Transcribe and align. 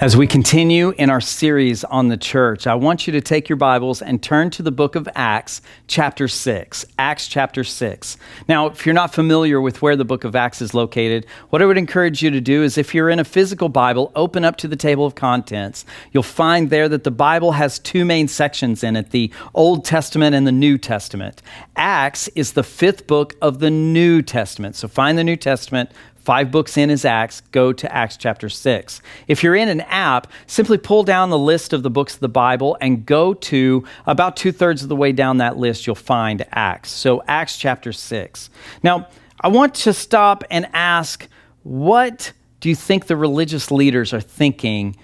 As 0.00 0.16
we 0.16 0.28
continue 0.28 0.90
in 0.90 1.10
our 1.10 1.20
series 1.20 1.82
on 1.82 2.06
the 2.06 2.16
church, 2.16 2.68
I 2.68 2.76
want 2.76 3.08
you 3.08 3.12
to 3.14 3.20
take 3.20 3.48
your 3.48 3.56
Bibles 3.56 4.00
and 4.00 4.22
turn 4.22 4.48
to 4.50 4.62
the 4.62 4.70
book 4.70 4.94
of 4.94 5.08
Acts, 5.16 5.60
chapter 5.88 6.28
6. 6.28 6.86
Acts, 7.00 7.26
chapter 7.26 7.64
6. 7.64 8.16
Now, 8.48 8.68
if 8.68 8.86
you're 8.86 8.94
not 8.94 9.12
familiar 9.12 9.60
with 9.60 9.82
where 9.82 9.96
the 9.96 10.04
book 10.04 10.22
of 10.22 10.36
Acts 10.36 10.62
is 10.62 10.72
located, 10.72 11.26
what 11.50 11.62
I 11.62 11.66
would 11.66 11.76
encourage 11.76 12.22
you 12.22 12.30
to 12.30 12.40
do 12.40 12.62
is 12.62 12.78
if 12.78 12.94
you're 12.94 13.10
in 13.10 13.18
a 13.18 13.24
physical 13.24 13.68
Bible, 13.68 14.12
open 14.14 14.44
up 14.44 14.54
to 14.58 14.68
the 14.68 14.76
table 14.76 15.04
of 15.04 15.16
contents. 15.16 15.84
You'll 16.12 16.22
find 16.22 16.70
there 16.70 16.88
that 16.88 17.02
the 17.02 17.10
Bible 17.10 17.50
has 17.50 17.80
two 17.80 18.04
main 18.04 18.28
sections 18.28 18.84
in 18.84 18.94
it 18.94 19.10
the 19.10 19.32
Old 19.52 19.84
Testament 19.84 20.36
and 20.36 20.46
the 20.46 20.52
New 20.52 20.78
Testament. 20.78 21.42
Acts 21.74 22.28
is 22.36 22.52
the 22.52 22.62
fifth 22.62 23.08
book 23.08 23.34
of 23.42 23.58
the 23.58 23.70
New 23.70 24.22
Testament. 24.22 24.76
So 24.76 24.86
find 24.86 25.18
the 25.18 25.24
New 25.24 25.36
Testament, 25.36 25.90
Five 26.28 26.50
books 26.50 26.76
in 26.76 26.90
is 26.90 27.06
Acts. 27.06 27.40
Go 27.52 27.72
to 27.72 27.90
Acts 27.90 28.18
chapter 28.18 28.50
6. 28.50 29.00
If 29.28 29.42
you're 29.42 29.54
in 29.54 29.70
an 29.70 29.80
app, 29.80 30.30
simply 30.46 30.76
pull 30.76 31.02
down 31.02 31.30
the 31.30 31.38
list 31.38 31.72
of 31.72 31.82
the 31.82 31.88
books 31.88 32.12
of 32.16 32.20
the 32.20 32.28
Bible 32.28 32.76
and 32.82 33.06
go 33.06 33.32
to 33.32 33.82
about 34.04 34.36
two 34.36 34.52
thirds 34.52 34.82
of 34.82 34.90
the 34.90 34.94
way 34.94 35.10
down 35.10 35.38
that 35.38 35.56
list, 35.56 35.86
you'll 35.86 35.96
find 35.96 36.44
Acts. 36.52 36.90
So, 36.90 37.22
Acts 37.26 37.56
chapter 37.56 37.94
6. 37.94 38.50
Now, 38.82 39.08
I 39.40 39.48
want 39.48 39.74
to 39.76 39.94
stop 39.94 40.44
and 40.50 40.68
ask 40.74 41.26
what 41.62 42.34
do 42.60 42.68
you 42.68 42.74
think 42.74 43.06
the 43.06 43.16
religious 43.16 43.70
leaders 43.70 44.12
are 44.12 44.20
thinking 44.20 44.96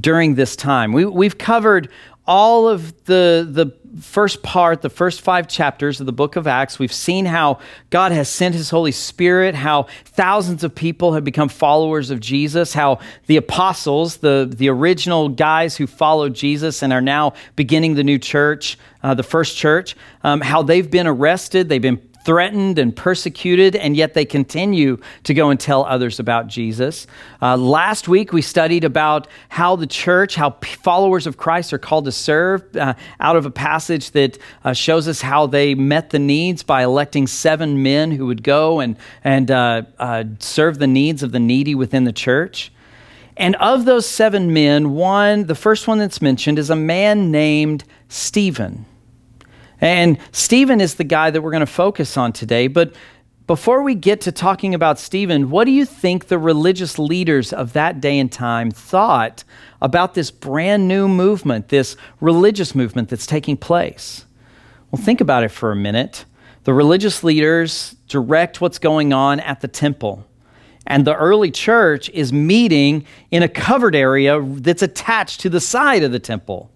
during 0.00 0.36
this 0.36 0.54
time? 0.54 0.92
We, 0.92 1.06
we've 1.06 1.38
covered 1.38 1.88
all 2.24 2.68
of 2.68 3.04
the, 3.06 3.44
the 3.50 3.76
first 4.00 4.42
part, 4.42 4.82
the 4.82 4.88
first 4.88 5.20
five 5.20 5.48
chapters 5.48 6.00
of 6.00 6.06
the 6.06 6.12
book 6.12 6.36
of 6.36 6.46
Acts, 6.46 6.78
we've 6.78 6.92
seen 6.92 7.26
how 7.26 7.58
God 7.90 8.12
has 8.12 8.28
sent 8.28 8.54
his 8.54 8.70
Holy 8.70 8.92
Spirit, 8.92 9.54
how 9.54 9.86
thousands 10.04 10.64
of 10.64 10.74
people 10.74 11.12
have 11.12 11.24
become 11.24 11.48
followers 11.48 12.10
of 12.10 12.20
Jesus, 12.20 12.72
how 12.72 13.00
the 13.26 13.36
apostles, 13.36 14.18
the, 14.18 14.50
the 14.50 14.68
original 14.68 15.28
guys 15.28 15.76
who 15.76 15.86
followed 15.86 16.34
Jesus 16.34 16.82
and 16.82 16.92
are 16.92 17.00
now 17.00 17.34
beginning 17.56 17.94
the 17.94 18.04
new 18.04 18.18
church, 18.18 18.78
uh, 19.02 19.14
the 19.14 19.22
first 19.22 19.56
church, 19.56 19.96
um, 20.24 20.40
how 20.40 20.62
they've 20.62 20.90
been 20.90 21.06
arrested, 21.06 21.68
they've 21.68 21.82
been 21.82 22.00
threatened 22.24 22.78
and 22.78 22.94
persecuted, 22.94 23.76
and 23.76 23.96
yet 23.96 24.14
they 24.14 24.24
continue 24.24 24.98
to 25.24 25.34
go 25.34 25.50
and 25.50 25.58
tell 25.58 25.84
others 25.84 26.20
about 26.20 26.46
Jesus. 26.46 27.06
Uh, 27.40 27.56
last 27.56 28.08
week, 28.08 28.32
we 28.32 28.42
studied 28.42 28.84
about 28.84 29.26
how 29.48 29.76
the 29.76 29.86
church, 29.86 30.34
how 30.34 30.50
followers 30.82 31.26
of 31.26 31.36
Christ 31.36 31.72
are 31.72 31.78
called 31.78 32.04
to 32.04 32.12
serve 32.12 32.76
uh, 32.76 32.94
out 33.20 33.36
of 33.36 33.46
a 33.46 33.50
passage 33.50 34.12
that 34.12 34.38
uh, 34.64 34.72
shows 34.72 35.08
us 35.08 35.20
how 35.20 35.46
they 35.46 35.74
met 35.74 36.10
the 36.10 36.18
needs 36.18 36.62
by 36.62 36.82
electing 36.82 37.26
seven 37.26 37.82
men 37.82 38.10
who 38.12 38.26
would 38.26 38.42
go 38.42 38.80
and, 38.80 38.96
and 39.24 39.50
uh, 39.50 39.82
uh, 39.98 40.24
serve 40.38 40.78
the 40.78 40.86
needs 40.86 41.22
of 41.22 41.32
the 41.32 41.40
needy 41.40 41.74
within 41.74 42.04
the 42.04 42.12
church. 42.12 42.72
And 43.36 43.56
of 43.56 43.84
those 43.86 44.06
seven 44.06 44.52
men, 44.52 44.90
one, 44.90 45.46
the 45.46 45.54
first 45.54 45.88
one 45.88 45.98
that's 45.98 46.20
mentioned, 46.20 46.58
is 46.58 46.70
a 46.70 46.76
man 46.76 47.30
named 47.30 47.84
Stephen. 48.08 48.84
And 49.82 50.16
Stephen 50.30 50.80
is 50.80 50.94
the 50.94 51.04
guy 51.04 51.30
that 51.30 51.42
we're 51.42 51.50
going 51.50 51.60
to 51.60 51.66
focus 51.66 52.16
on 52.16 52.32
today. 52.32 52.68
But 52.68 52.94
before 53.48 53.82
we 53.82 53.96
get 53.96 54.20
to 54.22 54.32
talking 54.32 54.74
about 54.74 55.00
Stephen, 55.00 55.50
what 55.50 55.64
do 55.64 55.72
you 55.72 55.84
think 55.84 56.28
the 56.28 56.38
religious 56.38 57.00
leaders 57.00 57.52
of 57.52 57.72
that 57.72 58.00
day 58.00 58.18
and 58.18 58.30
time 58.30 58.70
thought 58.70 59.42
about 59.82 60.14
this 60.14 60.30
brand 60.30 60.86
new 60.86 61.08
movement, 61.08 61.68
this 61.68 61.96
religious 62.20 62.76
movement 62.76 63.08
that's 63.08 63.26
taking 63.26 63.56
place? 63.56 64.24
Well, 64.92 65.02
think 65.02 65.20
about 65.20 65.42
it 65.42 65.50
for 65.50 65.72
a 65.72 65.76
minute. 65.76 66.26
The 66.62 66.72
religious 66.72 67.24
leaders 67.24 67.96
direct 68.06 68.60
what's 68.60 68.78
going 68.78 69.12
on 69.12 69.40
at 69.40 69.62
the 69.62 69.68
temple. 69.68 70.24
And 70.86 71.04
the 71.04 71.16
early 71.16 71.50
church 71.50 72.08
is 72.10 72.32
meeting 72.32 73.04
in 73.32 73.42
a 73.42 73.48
covered 73.48 73.96
area 73.96 74.40
that's 74.40 74.82
attached 74.82 75.40
to 75.40 75.50
the 75.50 75.60
side 75.60 76.04
of 76.04 76.12
the 76.12 76.20
temple. 76.20 76.70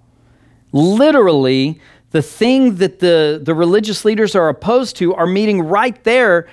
Literally, 0.72 1.80
the 2.10 2.22
thing 2.22 2.76
that 2.76 3.00
the, 3.00 3.40
the 3.42 3.54
religious 3.54 4.04
leaders 4.04 4.34
are 4.34 4.48
opposed 4.48 4.96
to 4.96 5.14
are 5.14 5.26
meeting 5.26 5.62
right 5.62 6.02
there 6.04 6.48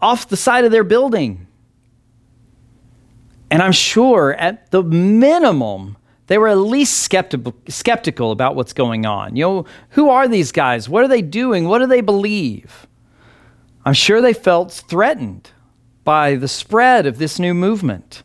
off 0.00 0.28
the 0.28 0.36
side 0.36 0.64
of 0.64 0.72
their 0.72 0.84
building. 0.84 1.46
And 3.50 3.62
I'm 3.62 3.72
sure 3.72 4.34
at 4.34 4.70
the 4.70 4.82
minimum, 4.82 5.96
they 6.28 6.38
were 6.38 6.48
at 6.48 6.58
least 6.58 7.00
skeptical, 7.00 7.54
skeptical 7.68 8.30
about 8.30 8.54
what's 8.54 8.72
going 8.72 9.04
on. 9.04 9.34
You 9.34 9.44
know, 9.44 9.66
who 9.90 10.08
are 10.10 10.28
these 10.28 10.52
guys? 10.52 10.88
What 10.88 11.04
are 11.04 11.08
they 11.08 11.22
doing? 11.22 11.66
What 11.66 11.80
do 11.80 11.86
they 11.86 12.00
believe? 12.00 12.86
I'm 13.84 13.94
sure 13.94 14.20
they 14.20 14.32
felt 14.32 14.72
threatened 14.72 15.50
by 16.04 16.36
the 16.36 16.48
spread 16.48 17.06
of 17.06 17.18
this 17.18 17.38
new 17.38 17.54
movement. 17.54 18.22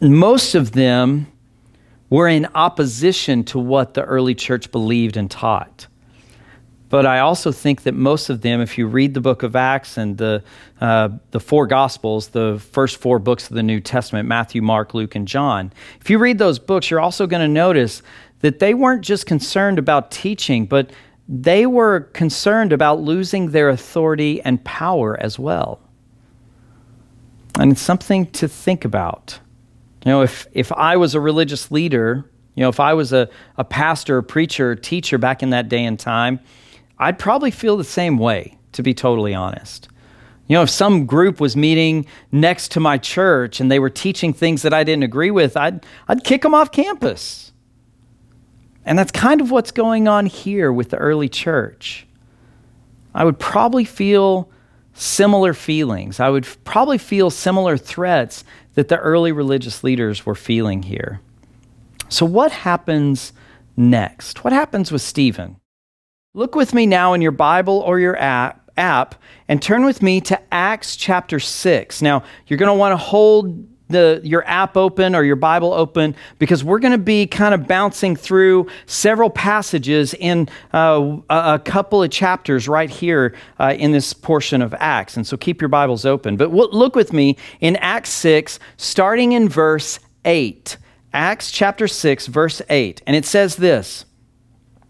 Most 0.00 0.54
of 0.54 0.72
them 0.72 1.26
were 2.14 2.28
in 2.28 2.46
opposition 2.54 3.44
to 3.44 3.58
what 3.58 3.94
the 3.94 4.02
early 4.02 4.34
church 4.34 4.70
believed 4.70 5.16
and 5.16 5.30
taught. 5.30 5.86
But 6.88 7.06
I 7.06 7.18
also 7.18 7.50
think 7.50 7.82
that 7.82 7.94
most 7.94 8.30
of 8.30 8.42
them, 8.42 8.60
if 8.60 8.78
you 8.78 8.86
read 8.86 9.14
the 9.14 9.20
book 9.20 9.42
of 9.42 9.56
Acts 9.56 9.96
and 9.96 10.16
the, 10.16 10.44
uh, 10.80 11.08
the 11.32 11.40
four 11.40 11.66
Gospels, 11.66 12.28
the 12.28 12.62
first 12.70 12.98
four 12.98 13.18
books 13.18 13.50
of 13.50 13.56
the 13.56 13.64
New 13.64 13.80
Testament 13.80 14.28
Matthew, 14.28 14.62
Mark, 14.62 14.94
Luke, 14.94 15.16
and 15.16 15.26
John 15.26 15.72
if 16.00 16.08
you 16.10 16.18
read 16.18 16.38
those 16.38 16.58
books, 16.58 16.90
you're 16.90 17.00
also 17.00 17.26
going 17.26 17.40
to 17.40 17.48
notice 17.48 18.02
that 18.40 18.58
they 18.58 18.74
weren't 18.74 19.02
just 19.02 19.26
concerned 19.26 19.78
about 19.78 20.10
teaching, 20.10 20.66
but 20.66 20.90
they 21.26 21.64
were 21.64 22.00
concerned 22.12 22.72
about 22.72 23.00
losing 23.00 23.50
their 23.50 23.70
authority 23.70 24.40
and 24.42 24.62
power 24.62 25.18
as 25.18 25.38
well. 25.38 25.80
And 27.58 27.72
it's 27.72 27.80
something 27.80 28.26
to 28.32 28.46
think 28.46 28.84
about. 28.84 29.40
You 30.04 30.10
know, 30.10 30.22
if, 30.22 30.46
if 30.52 30.70
I 30.72 30.96
was 30.96 31.14
a 31.14 31.20
religious 31.20 31.70
leader, 31.70 32.30
you 32.54 32.62
know, 32.62 32.68
if 32.68 32.78
I 32.78 32.94
was 32.94 33.12
a, 33.12 33.28
a 33.56 33.64
pastor, 33.64 34.18
a 34.18 34.22
preacher, 34.22 34.72
a 34.72 34.76
teacher 34.76 35.18
back 35.18 35.42
in 35.42 35.50
that 35.50 35.68
day 35.68 35.84
and 35.84 35.98
time, 35.98 36.40
I'd 36.98 37.18
probably 37.18 37.50
feel 37.50 37.76
the 37.76 37.84
same 37.84 38.18
way, 38.18 38.58
to 38.72 38.82
be 38.82 38.94
totally 38.94 39.34
honest. 39.34 39.88
You 40.46 40.56
know, 40.56 40.62
if 40.62 40.70
some 40.70 41.06
group 41.06 41.40
was 41.40 41.56
meeting 41.56 42.06
next 42.30 42.70
to 42.72 42.80
my 42.80 42.98
church 42.98 43.60
and 43.60 43.72
they 43.72 43.78
were 43.78 43.88
teaching 43.88 44.34
things 44.34 44.60
that 44.62 44.74
I 44.74 44.84
didn't 44.84 45.04
agree 45.04 45.30
with, 45.30 45.56
I'd, 45.56 45.84
I'd 46.06 46.22
kick 46.22 46.42
them 46.42 46.54
off 46.54 46.70
campus. 46.70 47.52
And 48.84 48.98
that's 48.98 49.10
kind 49.10 49.40
of 49.40 49.50
what's 49.50 49.70
going 49.70 50.06
on 50.06 50.26
here 50.26 50.70
with 50.70 50.90
the 50.90 50.98
early 50.98 51.30
church. 51.30 52.06
I 53.14 53.24
would 53.24 53.38
probably 53.38 53.86
feel 53.86 54.50
similar 54.92 55.54
feelings. 55.54 56.20
I 56.20 56.28
would 56.28 56.46
probably 56.64 56.98
feel 56.98 57.30
similar 57.30 57.78
threats 57.78 58.44
that 58.74 58.88
the 58.88 58.98
early 58.98 59.32
religious 59.32 59.84
leaders 59.84 60.26
were 60.26 60.34
feeling 60.34 60.82
here. 60.82 61.20
So, 62.08 62.26
what 62.26 62.52
happens 62.52 63.32
next? 63.76 64.44
What 64.44 64.52
happens 64.52 64.92
with 64.92 65.02
Stephen? 65.02 65.56
Look 66.34 66.54
with 66.54 66.74
me 66.74 66.86
now 66.86 67.12
in 67.12 67.22
your 67.22 67.32
Bible 67.32 67.78
or 67.80 67.98
your 67.98 68.16
app, 68.16 68.70
app 68.76 69.14
and 69.48 69.62
turn 69.62 69.84
with 69.84 70.02
me 70.02 70.20
to 70.22 70.40
Acts 70.52 70.96
chapter 70.96 71.38
6. 71.38 72.02
Now, 72.02 72.24
you're 72.46 72.58
going 72.58 72.68
to 72.68 72.78
want 72.78 72.92
to 72.92 72.96
hold 72.96 73.66
the, 73.88 74.20
your 74.24 74.46
app 74.46 74.76
open 74.76 75.14
or 75.14 75.24
your 75.24 75.36
Bible 75.36 75.72
open 75.72 76.14
because 76.38 76.64
we're 76.64 76.78
going 76.78 76.92
to 76.92 76.98
be 76.98 77.26
kind 77.26 77.54
of 77.54 77.66
bouncing 77.68 78.16
through 78.16 78.68
several 78.86 79.30
passages 79.30 80.14
in 80.14 80.48
uh, 80.72 81.18
a, 81.28 81.58
couple 81.58 82.02
of 82.02 82.10
chapters 82.10 82.66
right 82.68 82.90
here 82.90 83.34
uh, 83.58 83.74
in 83.78 83.92
this 83.92 84.12
portion 84.12 84.62
of 84.62 84.74
Acts. 84.78 85.16
And 85.16 85.26
so 85.26 85.36
keep 85.36 85.60
your 85.60 85.68
Bibles 85.68 86.04
open. 86.04 86.36
But 86.36 86.52
look 86.52 86.96
with 86.96 87.12
me 87.12 87.36
in 87.60 87.76
Acts 87.76 88.10
6, 88.10 88.58
starting 88.76 89.32
in 89.32 89.48
verse 89.48 89.98
8. 90.24 90.76
Acts 91.12 91.50
chapter 91.50 91.86
6, 91.86 92.26
verse 92.26 92.62
8. 92.68 93.02
And 93.06 93.14
it 93.14 93.24
says 93.24 93.56
this 93.56 94.04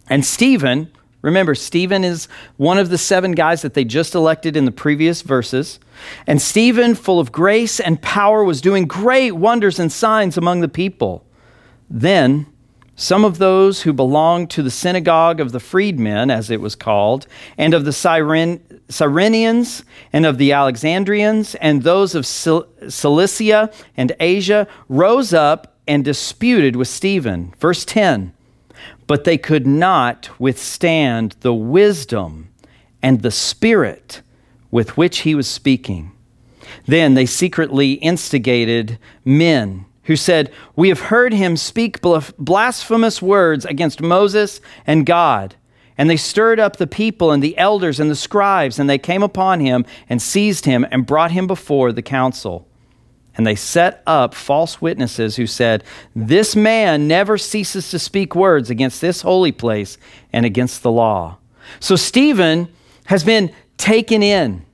And 0.09 0.25
Stephen, 0.25 0.91
Remember, 1.25 1.55
Stephen 1.55 2.05
is 2.05 2.29
one 2.59 2.77
of 2.77 2.91
the 2.91 2.99
seven 2.99 3.33
guys 3.33 3.63
that 3.63 3.73
they 3.73 3.83
just 3.83 4.15
elected 4.15 4.59
in 4.59 4.67
the 4.67 4.71
previous 4.71 5.23
verses. 5.23 5.81
And 6.27 6.41
Stephen, 6.41 6.95
full 6.95 7.19
of 7.19 7.33
grace 7.33 7.81
and 7.81 8.01
power, 8.03 8.45
was 8.45 8.61
doing 8.61 8.85
great 8.85 9.33
wonders 9.33 9.79
and 9.79 9.91
signs 9.91 10.37
among 10.37 10.61
the 10.61 10.69
people. 10.69 11.25
Then, 11.89 12.45
some 12.95 13.25
of 13.25 13.39
those 13.39 13.83
who 13.83 13.95
belonged 13.95 14.51
to 14.51 14.63
the 14.63 14.71
synagogue 14.71 15.41
of 15.41 15.53
the 15.53 15.61
freedmen, 15.61 16.31
as 16.31 16.51
it 16.51 16.61
was 16.61 16.77
called, 16.77 17.27
and 17.57 17.73
of 17.73 17.87
the 17.87 17.91
Cyren- 17.91 18.61
Cyrenians, 18.89 19.83
and 20.13 20.27
of 20.27 20.37
the 20.37 20.53
Alexandrians, 20.53 21.55
and 21.55 21.85
those 21.85 22.15
of 22.15 22.27
Cilicia 22.27 23.71
and 23.97 24.15
Asia, 24.21 24.69
rose 24.91 25.33
up 25.33 25.79
and 25.89 26.05
disputed 26.05 26.77
with 26.77 26.89
Stephen. 26.89 27.55
Verse 27.59 27.87
10 27.87 28.34
but 29.07 29.25
they 29.25 29.39
could 29.39 29.67
not 29.67 30.29
withstand 30.41 31.37
the 31.41 31.55
wisdom 31.55 32.49
and 33.03 33.23
the 33.23 33.31
spirit 33.31 34.23
with 34.71 34.97
which 34.97 35.19
he 35.19 35.35
was 35.35 35.47
speaking. 35.47 36.13
Then 36.87 37.15
they 37.15 37.27
secretly 37.27 37.93
instigated 37.95 38.99
men 39.25 39.87
who 40.05 40.17
said, 40.17 40.53
We 40.77 40.89
have 40.89 41.01
heard 41.01 41.33
him 41.33 41.57
speak 41.57 42.01
blasphemous 42.01 43.23
words 43.23 43.65
against 43.65 44.01
Moses 44.01 44.61
and 44.87 45.07
God. 45.07 45.57
And 45.97 46.11
they 46.11 46.17
stirred 46.17 46.59
up 46.59 46.77
the 46.77 46.87
people 46.87 47.31
and 47.31 47.43
the 47.43 47.57
elders 47.57 48.01
and 48.01 48.11
the 48.11 48.17
scribes, 48.17 48.79
and 48.79 48.91
they 48.91 48.99
came 48.99 49.23
upon 49.23 49.61
him 49.61 49.87
and 50.09 50.21
seized 50.21 50.65
him 50.65 50.85
and 50.91 51.07
brought 51.07 51.31
him 51.31 51.47
before 51.47 51.93
the 51.93 52.03
council. 52.03 52.67
And 53.37 53.47
they 53.47 53.57
set 53.57 54.03
up 54.07 54.35
false 54.35 54.81
witnesses 54.81 55.37
who 55.37 55.47
said, 55.47 55.83
This 56.15 56.55
man 56.55 57.09
never 57.09 57.37
ceases 57.37 57.91
to 57.91 57.99
speak 57.99 58.35
words 58.35 58.71
against 58.71 59.01
this 59.01 59.23
holy 59.23 59.53
place 59.53 59.99
and 60.33 60.47
against 60.47 60.83
the 60.83 60.93
law. 60.93 61.39
So 61.81 61.97
Stephen 61.97 62.69
has 63.07 63.25
been 63.25 63.53
taken 63.77 64.23
in. 64.23 64.65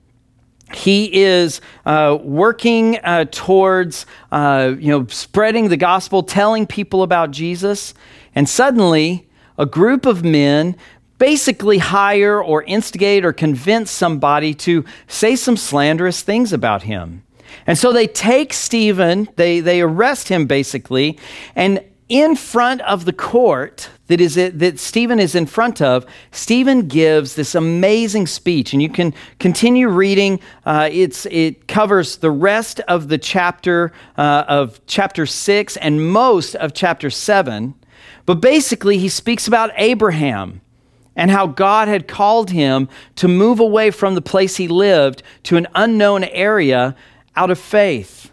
He 0.75 1.23
is 1.23 1.61
uh, 1.85 2.19
working 2.23 2.99
uh, 2.99 3.25
towards, 3.31 4.07
uh, 4.31 4.75
you 4.79 4.89
know, 4.89 5.07
spreading 5.09 5.69
the 5.69 5.77
gospel, 5.77 6.23
telling 6.23 6.67
people 6.67 7.03
about 7.03 7.33
Jesus, 7.33 7.93
and 8.35 8.49
suddenly 8.49 9.29
a 9.59 9.67
group 9.67 10.07
of 10.07 10.23
men 10.25 10.77
basically 11.19 11.79
hire 11.79 12.43
or 12.43 12.63
instigate 12.63 13.25
or 13.25 13.33
convince 13.33 13.91
somebody 13.91 14.55
to 14.55 14.85
say 15.07 15.35
some 15.35 15.57
slanderous 15.57 16.23
things 16.23 16.53
about 16.53 16.85
him. 16.85 17.25
And 17.67 17.79
so 17.79 17.93
they 17.93 18.07
take 18.07 18.53
Stephen, 18.53 19.29
they, 19.37 19.61
they 19.61 19.81
arrest 19.81 20.29
him 20.29 20.47
basically, 20.47 21.19
and 21.55 21.85
in 22.09 22.35
front 22.35 22.81
of 22.83 23.05
the 23.05 23.13
court 23.13 23.89
that 24.09 24.21
is 24.21 24.35
that 24.35 24.81
Stephen 24.81 25.21
is 25.21 25.37
in 25.37 25.47
front 25.47 25.81
of, 25.81 26.05
Stephen 26.33 26.89
gives 26.89 27.37
this 27.37 27.55
amazing 27.55 28.27
speech, 28.27 28.73
and 28.73 28.83
you 28.83 28.89
can 28.89 29.15
continue 29.39 29.89
reading. 29.89 30.41
Uh, 30.67 30.89
it's 30.91 31.27
it 31.27 31.69
covers 31.69 32.17
the 32.17 32.31
rest 32.33 32.81
of 32.89 33.07
the 33.09 33.17
chapter 33.17 33.93
uh, 34.19 34.45
of 34.49 34.85
chapter 34.89 35.25
six 35.27 35.77
and 35.77 36.11
most 36.11 36.57
of 36.57 36.75
chapter 36.75 37.09
seven, 37.09 37.73
but 38.27 38.41
basically 38.41 38.99
he 38.99 39.09
speaks 39.09 39.47
about 39.47 39.71
Abraham 39.77 40.61
and 41.15 41.31
how 41.31 41.47
God 41.47 41.87
had 41.87 42.09
called 42.09 42.51
him 42.51 42.89
to 43.15 43.29
move 43.29 43.61
away 43.61 43.93
from 43.93 44.17
the 44.17 44.23
place 44.23 44.57
he 44.57 44.67
lived 44.67 45.23
to 45.45 45.57
an 45.57 45.69
unknown 45.77 46.25
area 46.25 46.97
out 47.37 47.51
of 47.51 47.59
faith. 47.59 48.31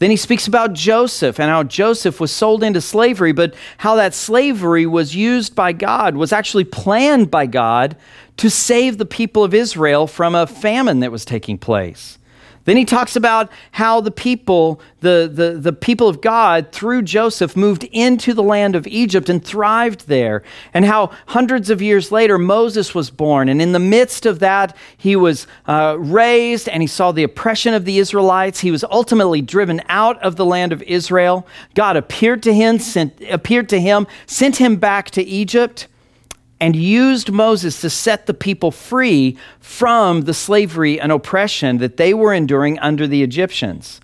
Then 0.00 0.10
he 0.10 0.16
speaks 0.16 0.46
about 0.46 0.72
Joseph 0.72 1.38
and 1.38 1.50
how 1.50 1.62
Joseph 1.62 2.20
was 2.20 2.32
sold 2.32 2.62
into 2.62 2.80
slavery, 2.80 3.32
but 3.32 3.54
how 3.76 3.96
that 3.96 4.14
slavery 4.14 4.86
was 4.86 5.14
used 5.14 5.54
by 5.54 5.72
God, 5.72 6.16
was 6.16 6.32
actually 6.32 6.64
planned 6.64 7.30
by 7.30 7.44
God 7.44 7.96
to 8.38 8.48
save 8.48 8.96
the 8.96 9.04
people 9.04 9.44
of 9.44 9.52
Israel 9.52 10.06
from 10.06 10.34
a 10.34 10.46
famine 10.46 11.00
that 11.00 11.12
was 11.12 11.26
taking 11.26 11.58
place. 11.58 12.18
Then 12.64 12.76
he 12.76 12.84
talks 12.84 13.16
about 13.16 13.50
how 13.72 14.00
the 14.00 14.10
people, 14.10 14.80
the, 15.00 15.30
the, 15.32 15.52
the 15.58 15.72
people 15.72 16.08
of 16.08 16.20
God, 16.20 16.72
through 16.72 17.02
Joseph, 17.02 17.56
moved 17.56 17.84
into 17.84 18.34
the 18.34 18.42
land 18.42 18.76
of 18.76 18.86
Egypt 18.86 19.28
and 19.28 19.44
thrived 19.44 20.08
there. 20.08 20.42
And 20.74 20.84
how 20.84 21.10
hundreds 21.28 21.70
of 21.70 21.80
years 21.80 22.12
later, 22.12 22.38
Moses 22.38 22.94
was 22.94 23.10
born. 23.10 23.48
And 23.48 23.62
in 23.62 23.72
the 23.72 23.78
midst 23.78 24.26
of 24.26 24.40
that, 24.40 24.76
he 24.96 25.16
was 25.16 25.46
uh, 25.66 25.96
raised 25.98 26.68
and 26.68 26.82
he 26.82 26.86
saw 26.86 27.12
the 27.12 27.24
oppression 27.24 27.72
of 27.72 27.84
the 27.84 27.98
Israelites. 27.98 28.60
He 28.60 28.70
was 28.70 28.84
ultimately 28.84 29.40
driven 29.40 29.80
out 29.88 30.22
of 30.22 30.36
the 30.36 30.44
land 30.44 30.72
of 30.72 30.82
Israel. 30.82 31.46
God 31.74 31.96
appeared 31.96 32.42
to 32.42 32.52
him, 32.52 32.78
sent, 32.78 33.20
appeared 33.30 33.68
to 33.70 33.80
him, 33.80 34.06
sent 34.26 34.56
him 34.56 34.76
back 34.76 35.10
to 35.12 35.22
Egypt 35.22 35.86
and 36.60 36.76
used 36.76 37.32
Moses 37.32 37.80
to 37.80 37.90
set 37.90 38.26
the 38.26 38.34
people 38.34 38.70
free 38.70 39.36
from 39.60 40.22
the 40.22 40.34
slavery 40.34 41.00
and 41.00 41.10
oppression 41.10 41.78
that 41.78 41.96
they 41.96 42.12
were 42.14 42.34
enduring 42.34 42.78
under 42.80 43.06
the 43.06 43.22
Egyptians. 43.22 44.00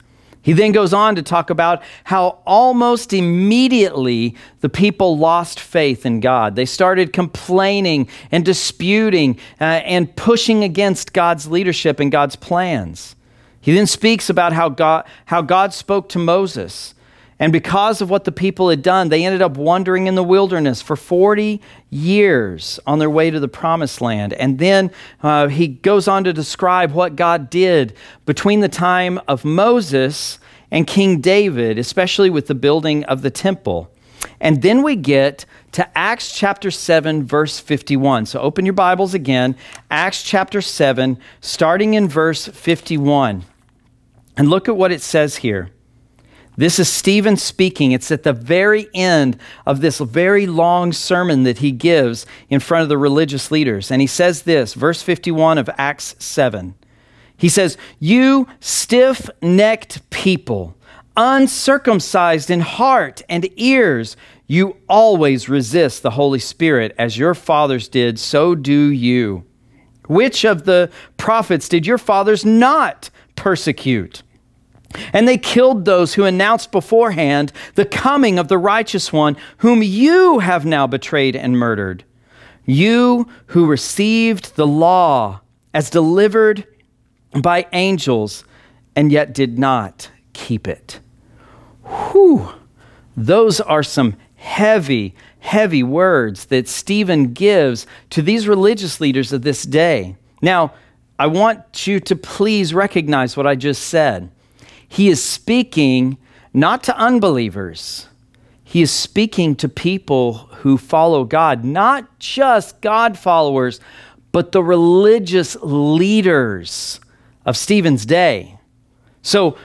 He 0.46 0.52
then 0.52 0.70
goes 0.70 0.94
on 0.94 1.16
to 1.16 1.24
talk 1.24 1.50
about 1.50 1.82
how 2.04 2.38
almost 2.46 3.12
immediately 3.12 4.36
the 4.60 4.68
people 4.68 5.18
lost 5.18 5.58
faith 5.58 6.06
in 6.06 6.20
God. 6.20 6.54
They 6.54 6.66
started 6.66 7.12
complaining 7.12 8.08
and 8.30 8.44
disputing 8.44 9.40
uh, 9.60 9.64
and 9.64 10.14
pushing 10.14 10.62
against 10.62 11.12
God's 11.12 11.48
leadership 11.48 11.98
and 11.98 12.12
God's 12.12 12.36
plans. 12.36 13.16
He 13.60 13.74
then 13.74 13.88
speaks 13.88 14.30
about 14.30 14.52
how 14.52 14.68
God, 14.68 15.04
how 15.24 15.42
God 15.42 15.74
spoke 15.74 16.08
to 16.10 16.20
Moses 16.20 16.94
and 17.38 17.52
because 17.52 18.00
of 18.00 18.08
what 18.08 18.24
the 18.24 18.32
people 18.32 18.70
had 18.70 18.82
done, 18.82 19.10
they 19.10 19.24
ended 19.24 19.42
up 19.42 19.58
wandering 19.58 20.06
in 20.06 20.14
the 20.14 20.24
wilderness 20.24 20.80
for 20.80 20.96
40 20.96 21.60
years 21.90 22.80
on 22.86 22.98
their 22.98 23.10
way 23.10 23.30
to 23.30 23.38
the 23.38 23.48
promised 23.48 24.00
land. 24.00 24.32
And 24.32 24.58
then 24.58 24.90
uh, 25.22 25.48
he 25.48 25.68
goes 25.68 26.08
on 26.08 26.24
to 26.24 26.32
describe 26.32 26.92
what 26.92 27.14
God 27.14 27.50
did 27.50 27.94
between 28.24 28.60
the 28.60 28.70
time 28.70 29.20
of 29.28 29.44
Moses 29.44 30.38
and 30.70 30.86
King 30.86 31.20
David, 31.20 31.78
especially 31.78 32.30
with 32.30 32.46
the 32.46 32.54
building 32.54 33.04
of 33.04 33.20
the 33.20 33.30
temple. 33.30 33.90
And 34.40 34.62
then 34.62 34.82
we 34.82 34.96
get 34.96 35.44
to 35.72 35.98
Acts 35.98 36.32
chapter 36.32 36.70
7, 36.70 37.22
verse 37.24 37.60
51. 37.60 38.26
So 38.26 38.40
open 38.40 38.64
your 38.64 38.72
Bibles 38.72 39.12
again, 39.12 39.56
Acts 39.90 40.22
chapter 40.22 40.62
7, 40.62 41.18
starting 41.42 41.92
in 41.92 42.08
verse 42.08 42.46
51. 42.46 43.44
And 44.38 44.48
look 44.48 44.68
at 44.68 44.76
what 44.76 44.90
it 44.90 45.02
says 45.02 45.36
here. 45.36 45.70
This 46.56 46.78
is 46.78 46.88
Stephen 46.88 47.36
speaking. 47.36 47.92
It's 47.92 48.10
at 48.10 48.22
the 48.22 48.32
very 48.32 48.88
end 48.94 49.38
of 49.66 49.80
this 49.80 49.98
very 49.98 50.46
long 50.46 50.92
sermon 50.92 51.42
that 51.42 51.58
he 51.58 51.70
gives 51.70 52.24
in 52.48 52.60
front 52.60 52.82
of 52.82 52.88
the 52.88 52.98
religious 52.98 53.50
leaders. 53.50 53.90
And 53.90 54.00
he 54.00 54.06
says 54.06 54.42
this, 54.42 54.72
verse 54.74 55.02
51 55.02 55.58
of 55.58 55.68
Acts 55.76 56.16
7. 56.18 56.74
He 57.36 57.50
says, 57.50 57.76
You 57.98 58.48
stiff 58.60 59.28
necked 59.42 60.08
people, 60.08 60.74
uncircumcised 61.16 62.50
in 62.50 62.60
heart 62.60 63.22
and 63.28 63.48
ears, 63.56 64.16
you 64.46 64.76
always 64.88 65.48
resist 65.48 66.02
the 66.02 66.12
Holy 66.12 66.38
Spirit 66.38 66.94
as 66.98 67.18
your 67.18 67.34
fathers 67.34 67.88
did, 67.88 68.18
so 68.18 68.54
do 68.54 68.88
you. 68.88 69.44
Which 70.06 70.44
of 70.44 70.64
the 70.64 70.90
prophets 71.16 71.68
did 71.68 71.86
your 71.86 71.98
fathers 71.98 72.44
not 72.44 73.10
persecute? 73.34 74.22
And 75.12 75.26
they 75.26 75.38
killed 75.38 75.84
those 75.84 76.14
who 76.14 76.24
announced 76.24 76.72
beforehand 76.72 77.52
the 77.74 77.84
coming 77.84 78.38
of 78.38 78.48
the 78.48 78.58
righteous 78.58 79.12
one, 79.12 79.36
whom 79.58 79.82
you 79.82 80.38
have 80.40 80.66
now 80.66 80.86
betrayed 80.86 81.36
and 81.36 81.58
murdered. 81.58 82.04
You 82.64 83.28
who 83.46 83.66
received 83.66 84.56
the 84.56 84.66
law 84.66 85.40
as 85.72 85.90
delivered 85.90 86.66
by 87.40 87.66
angels 87.72 88.44
and 88.94 89.12
yet 89.12 89.34
did 89.34 89.58
not 89.58 90.10
keep 90.32 90.66
it. 90.66 91.00
Whew. 91.84 92.48
Those 93.16 93.60
are 93.60 93.82
some 93.82 94.16
heavy, 94.36 95.14
heavy 95.38 95.82
words 95.82 96.46
that 96.46 96.68
Stephen 96.68 97.32
gives 97.32 97.86
to 98.10 98.22
these 98.22 98.48
religious 98.48 99.00
leaders 99.00 99.32
of 99.32 99.42
this 99.42 99.62
day. 99.62 100.16
Now, 100.42 100.74
I 101.18 101.26
want 101.28 101.86
you 101.86 101.98
to 102.00 102.16
please 102.16 102.74
recognize 102.74 103.36
what 103.36 103.46
I 103.46 103.54
just 103.54 103.84
said. 103.84 104.30
He 104.88 105.08
is 105.08 105.22
speaking 105.22 106.18
not 106.52 106.82
to 106.84 106.96
unbelievers, 106.96 108.08
he 108.64 108.82
is 108.82 108.90
speaking 108.90 109.54
to 109.56 109.68
people 109.68 110.48
who 110.58 110.76
follow 110.76 111.24
God, 111.24 111.64
not 111.64 112.18
just 112.18 112.80
God 112.80 113.16
followers, 113.16 113.78
but 114.32 114.52
the 114.52 114.62
religious 114.62 115.56
leaders 115.62 116.98
of 117.44 117.56
Stephen's 117.56 118.04
day. 118.04 118.58
So, 119.22 119.56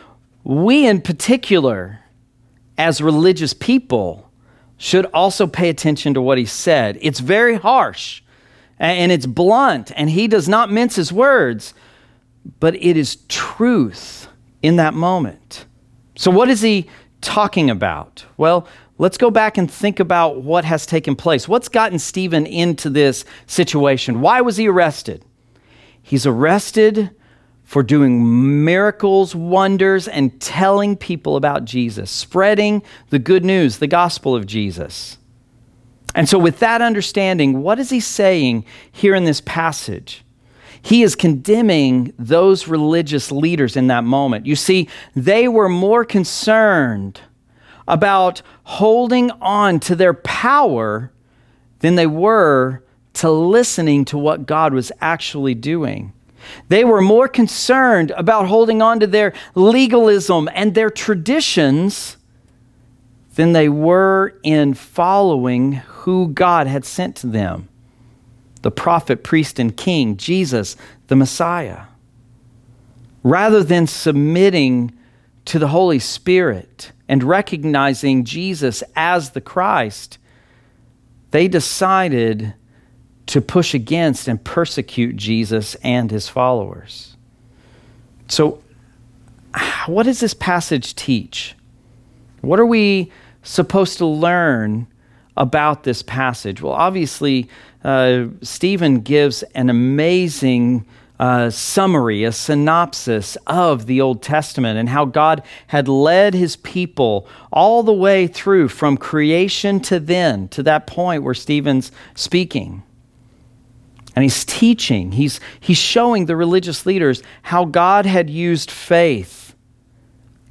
we 0.44 0.88
in 0.88 1.02
particular, 1.02 2.00
as 2.78 3.02
religious 3.02 3.54
people, 3.54 4.30
should 4.78 5.06
also 5.08 5.46
pay 5.48 5.70
attention 5.70 6.14
to 6.14 6.22
what 6.22 6.38
he 6.38 6.46
said. 6.46 6.98
It's 7.02 7.20
very 7.20 7.56
harsh 7.56 8.22
and 8.80 9.12
it's 9.12 9.28
blunt, 9.28 9.92
and 9.96 10.10
he 10.10 10.28
does 10.28 10.50
not 10.50 10.72
mince 10.72 10.96
his 10.96 11.14
words, 11.14 11.76
but 12.60 12.76
it 12.76 12.98
is 12.98 13.18
truth 13.28 14.28
in 14.62 14.76
that 14.78 14.94
moment. 14.94 15.66
So, 16.16 16.32
what 16.32 16.50
is 16.50 16.62
he 16.62 16.90
talking 17.22 17.70
about? 17.70 18.26
Well, 18.38 18.68
let's 18.98 19.18
go 19.18 19.32
back 19.32 19.58
and 19.58 19.70
think 19.70 20.00
about 20.00 20.42
what 20.42 20.66
has 20.66 20.86
taken 20.86 21.16
place. 21.16 21.48
What's 21.48 21.70
gotten 21.70 22.00
Stephen 22.00 22.46
into 22.46 22.90
this 22.90 23.26
situation? 23.48 24.22
Why 24.22 24.42
was 24.42 24.58
he 24.58 24.68
arrested? 24.68 25.26
He's 26.02 26.26
arrested 26.26 27.12
for 27.64 27.84
doing 27.84 28.66
miracles, 28.66 29.34
wonders, 29.34 30.08
and 30.08 30.40
telling 30.42 30.98
people 30.98 31.38
about 31.38 31.64
Jesus, 31.64 32.12
spreading 32.12 32.84
the 33.12 33.20
good 33.20 33.46
news, 33.46 33.78
the 33.78 33.88
gospel 33.88 34.36
of 34.36 34.46
Jesus. 34.46 35.18
And 36.14 36.28
so, 36.28 36.38
with 36.38 36.60
that 36.60 36.82
understanding, 36.82 37.62
what 37.62 37.80
is 37.80 37.90
he 37.90 38.02
saying 38.02 38.66
here 38.92 39.16
in 39.16 39.24
this 39.24 39.42
passage? 39.42 40.26
He 40.82 41.04
is 41.04 41.16
condemning 41.16 42.14
those 42.18 42.68
religious 42.68 43.32
leaders 43.32 43.78
in 43.78 43.88
that 43.88 44.04
moment. 44.04 44.46
You 44.46 44.56
see, 44.56 44.90
they 45.16 45.48
were 45.48 45.70
more 45.70 46.04
concerned 46.04 47.22
about 47.88 48.42
holding 48.64 49.32
on 49.42 49.80
to 49.82 49.96
their 49.96 50.14
power 50.14 51.12
than 51.80 51.96
they 51.96 52.08
were 52.08 52.84
to 53.14 53.30
listening 53.30 54.06
to 54.06 54.18
what 54.18 54.46
God 54.46 54.74
was 54.74 54.92
actually 55.02 55.54
doing. 55.54 56.14
They 56.70 56.84
were 56.84 57.02
more 57.02 57.28
concerned 57.28 58.12
about 58.12 58.48
holding 58.48 58.82
on 58.82 59.00
to 59.02 59.08
their 59.08 59.34
legalism 59.54 60.50
and 60.54 60.74
their 60.74 60.90
traditions 60.90 62.18
than 63.36 63.54
they 63.54 63.70
were 63.70 64.40
in 64.44 64.74
following 64.74 65.74
who 65.74 66.30
God 66.30 66.68
had 66.68 66.86
sent 66.86 67.16
to 67.18 67.28
them 67.28 67.70
the 68.62 68.72
prophet, 68.72 69.24
priest, 69.24 69.60
and 69.60 69.76
king, 69.76 70.18
Jesus, 70.18 70.76
the 71.08 71.16
Messiah. 71.16 71.84
Rather 73.24 73.64
than 73.64 73.88
submitting 73.88 74.98
to 75.46 75.60
the 75.60 75.70
Holy 75.70 76.00
Spirit 76.00 76.92
and 77.08 77.24
recognizing 77.24 78.24
Jesus 78.24 78.84
as 78.96 79.32
the 79.32 79.42
Christ, 79.42 80.18
they 81.32 81.48
decided 81.48 82.54
to 83.28 83.42
push 83.42 83.74
against 83.74 84.28
and 84.28 84.44
persecute 84.44 85.16
Jesus 85.16 85.76
and 85.76 86.12
his 86.12 86.28
followers. 86.28 87.16
So, 88.28 88.62
what 89.86 90.04
does 90.04 90.20
this 90.20 90.34
passage 90.34 90.96
teach? 90.96 91.56
What 92.42 92.60
are 92.60 92.66
we 92.66 93.12
supposed 93.44 93.98
to 93.98 94.06
learn 94.06 94.88
about 95.38 95.84
this 95.84 96.02
passage? 96.02 96.62
Well, 96.62 96.74
obviously, 96.74 97.50
uh, 97.84 98.26
Stephen 98.42 99.00
gives 99.02 99.44
an 99.56 99.70
amazing 99.70 100.86
uh, 101.20 101.52
summary, 101.52 102.24
a 102.24 102.32
synopsis 102.32 103.38
of 103.46 103.86
the 103.86 104.02
Old 104.02 104.24
Testament 104.24 104.80
and 104.80 104.90
how 104.90 105.06
God 105.06 105.44
had 105.68 105.88
led 105.88 106.34
his 106.34 106.56
people 106.56 107.28
all 107.52 107.84
the 107.84 107.94
way 107.94 108.26
through 108.26 108.70
from 108.70 108.98
creation 108.98 109.80
to 109.82 110.00
then, 110.00 110.48
to 110.50 110.64
that 110.64 110.88
point 110.88 111.24
where 111.24 111.36
Stephen's 111.36 111.92
speaking. 112.16 112.82
And 114.16 114.24
he's 114.24 114.44
teaching, 114.44 115.14
he's, 115.14 115.40
he's 115.60 115.78
showing 115.78 116.26
the 116.26 116.36
religious 116.36 116.86
leaders 116.86 117.22
how 117.44 117.66
God 117.66 118.06
had 118.06 118.30
used 118.30 118.70
faith 118.70 119.41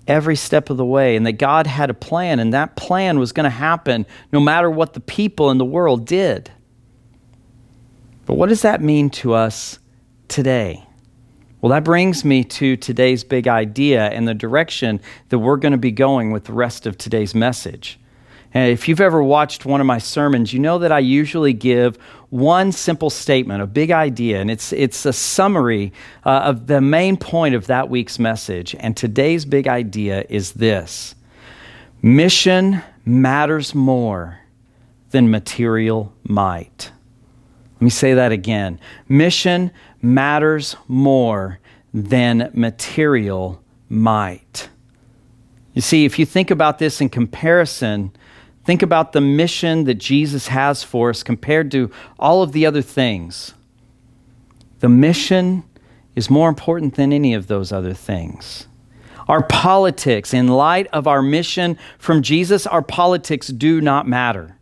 every 0.06 0.36
step 0.36 0.70
of 0.70 0.76
the 0.76 0.84
way 0.84 1.16
and 1.16 1.26
that 1.26 1.32
God 1.32 1.66
had 1.66 1.90
a 1.90 1.94
plan, 1.94 2.40
and 2.40 2.52
that 2.52 2.76
plan 2.76 3.18
was 3.18 3.32
going 3.32 3.44
to 3.44 3.50
happen 3.50 4.06
no 4.32 4.40
matter 4.40 4.70
what 4.70 4.94
the 4.94 5.00
people 5.00 5.50
in 5.50 5.58
the 5.58 5.64
world 5.64 6.06
did. 6.06 6.50
But 8.26 8.34
what 8.34 8.48
does 8.48 8.62
that 8.62 8.80
mean 8.80 9.10
to 9.10 9.34
us 9.34 9.78
today? 10.28 10.84
Well, 11.60 11.70
that 11.70 11.84
brings 11.84 12.24
me 12.24 12.44
to 12.44 12.76
today's 12.76 13.22
big 13.22 13.46
idea 13.46 14.08
and 14.08 14.26
the 14.26 14.34
direction 14.34 15.00
that 15.28 15.38
we're 15.38 15.56
going 15.56 15.72
to 15.72 15.78
be 15.78 15.90
going 15.90 16.30
with 16.30 16.44
the 16.44 16.52
rest 16.52 16.86
of 16.86 16.96
today's 16.96 17.34
message. 17.34 17.98
And 18.52 18.70
if 18.70 18.88
you've 18.88 19.00
ever 19.00 19.22
watched 19.22 19.64
one 19.64 19.80
of 19.80 19.86
my 19.86 19.98
sermons, 19.98 20.52
you 20.52 20.58
know 20.58 20.78
that 20.78 20.90
I 20.90 20.98
usually 20.98 21.52
give 21.52 21.96
one 22.30 22.72
simple 22.72 23.10
statement, 23.10 23.62
a 23.62 23.66
big 23.66 23.90
idea, 23.90 24.40
and 24.40 24.50
it's, 24.50 24.72
it's 24.72 25.06
a 25.06 25.12
summary 25.12 25.92
uh, 26.24 26.40
of 26.40 26.66
the 26.66 26.80
main 26.80 27.16
point 27.16 27.54
of 27.54 27.66
that 27.68 27.88
week's 27.88 28.18
message. 28.18 28.74
And 28.80 28.96
today's 28.96 29.44
big 29.44 29.68
idea 29.68 30.24
is 30.28 30.52
this 30.52 31.14
mission 32.02 32.82
matters 33.04 33.74
more 33.74 34.40
than 35.10 35.30
material 35.30 36.12
might. 36.24 36.90
Let 37.74 37.82
me 37.82 37.90
say 37.90 38.14
that 38.14 38.32
again. 38.32 38.78
Mission 39.08 39.70
matters 40.02 40.76
more 40.86 41.58
than 41.92 42.50
material 42.52 43.62
might. 43.88 44.68
You 45.74 45.82
see, 45.82 46.04
if 46.04 46.18
you 46.18 46.26
think 46.26 46.50
about 46.50 46.78
this 46.78 47.00
in 47.00 47.08
comparison, 47.08 48.12
Think 48.70 48.82
about 48.82 49.10
the 49.10 49.20
mission 49.20 49.82
that 49.86 49.96
Jesus 49.96 50.46
has 50.46 50.84
for 50.84 51.10
us 51.10 51.24
compared 51.24 51.72
to 51.72 51.90
all 52.20 52.44
of 52.44 52.52
the 52.52 52.66
other 52.66 52.82
things. 52.82 53.52
The 54.78 54.88
mission 54.88 55.64
is 56.14 56.30
more 56.30 56.48
important 56.48 56.94
than 56.94 57.12
any 57.12 57.34
of 57.34 57.48
those 57.48 57.72
other 57.72 57.94
things. 57.94 58.68
Our 59.26 59.42
politics, 59.42 60.32
in 60.32 60.46
light 60.46 60.86
of 60.92 61.08
our 61.08 61.20
mission 61.20 61.78
from 61.98 62.22
Jesus, 62.22 62.64
our 62.64 62.80
politics 62.80 63.48
do 63.48 63.80
not 63.80 64.06
matter. 64.06 64.56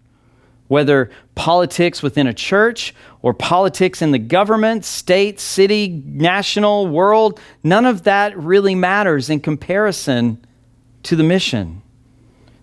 Whether 0.68 1.10
politics 1.34 2.02
within 2.02 2.26
a 2.26 2.32
church 2.32 2.94
or 3.20 3.34
politics 3.34 4.00
in 4.00 4.12
the 4.12 4.18
government, 4.18 4.86
state, 4.86 5.38
city, 5.38 6.02
national, 6.06 6.86
world, 6.86 7.38
none 7.62 7.84
of 7.84 8.04
that 8.04 8.38
really 8.38 8.74
matters 8.74 9.28
in 9.28 9.40
comparison 9.40 10.42
to 11.02 11.14
the 11.14 11.24
mission 11.24 11.82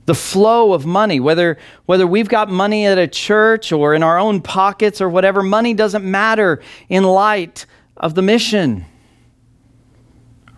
the 0.06 0.16
flow 0.16 0.74
of 0.74 0.86
money, 0.86 1.20
whether, 1.20 1.58
whether 1.86 2.06
we've 2.06 2.30
got 2.30 2.50
money 2.50 2.86
at 2.86 2.98
a 2.98 3.08
church 3.08 3.72
or 3.72 3.94
in 3.94 4.04
our 4.04 4.20
own 4.20 4.42
pockets 4.42 5.02
or 5.02 5.10
whatever, 5.10 5.42
money 5.42 5.74
doesn't 5.74 6.06
matter 6.06 6.62
in 6.90 7.04
light 7.04 7.66
of 7.98 8.14
the 8.14 8.22
mission. 8.22 8.86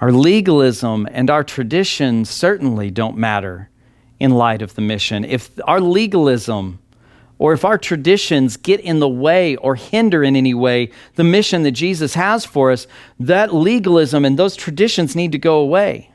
Our 0.01 0.11
legalism 0.11 1.07
and 1.11 1.29
our 1.29 1.43
traditions 1.43 2.29
certainly 2.29 2.91
don't 2.91 3.17
matter 3.17 3.69
in 4.19 4.31
light 4.31 4.61
of 4.61 4.75
the 4.75 4.81
mission. 4.81 5.23
If 5.23 5.49
our 5.63 5.79
legalism 5.79 6.79
or 7.39 7.53
if 7.53 7.63
our 7.63 7.77
traditions 7.77 8.57
get 8.57 8.79
in 8.79 8.99
the 8.99 9.09
way 9.09 9.55
or 9.57 9.75
hinder 9.75 10.23
in 10.23 10.35
any 10.35 10.53
way 10.53 10.91
the 11.15 11.23
mission 11.23 11.63
that 11.63 11.71
Jesus 11.71 12.15
has 12.15 12.45
for 12.45 12.71
us, 12.71 12.87
that 13.19 13.53
legalism 13.53 14.25
and 14.25 14.37
those 14.37 14.55
traditions 14.55 15.15
need 15.15 15.31
to 15.31 15.37
go 15.37 15.59
away. 15.59 16.11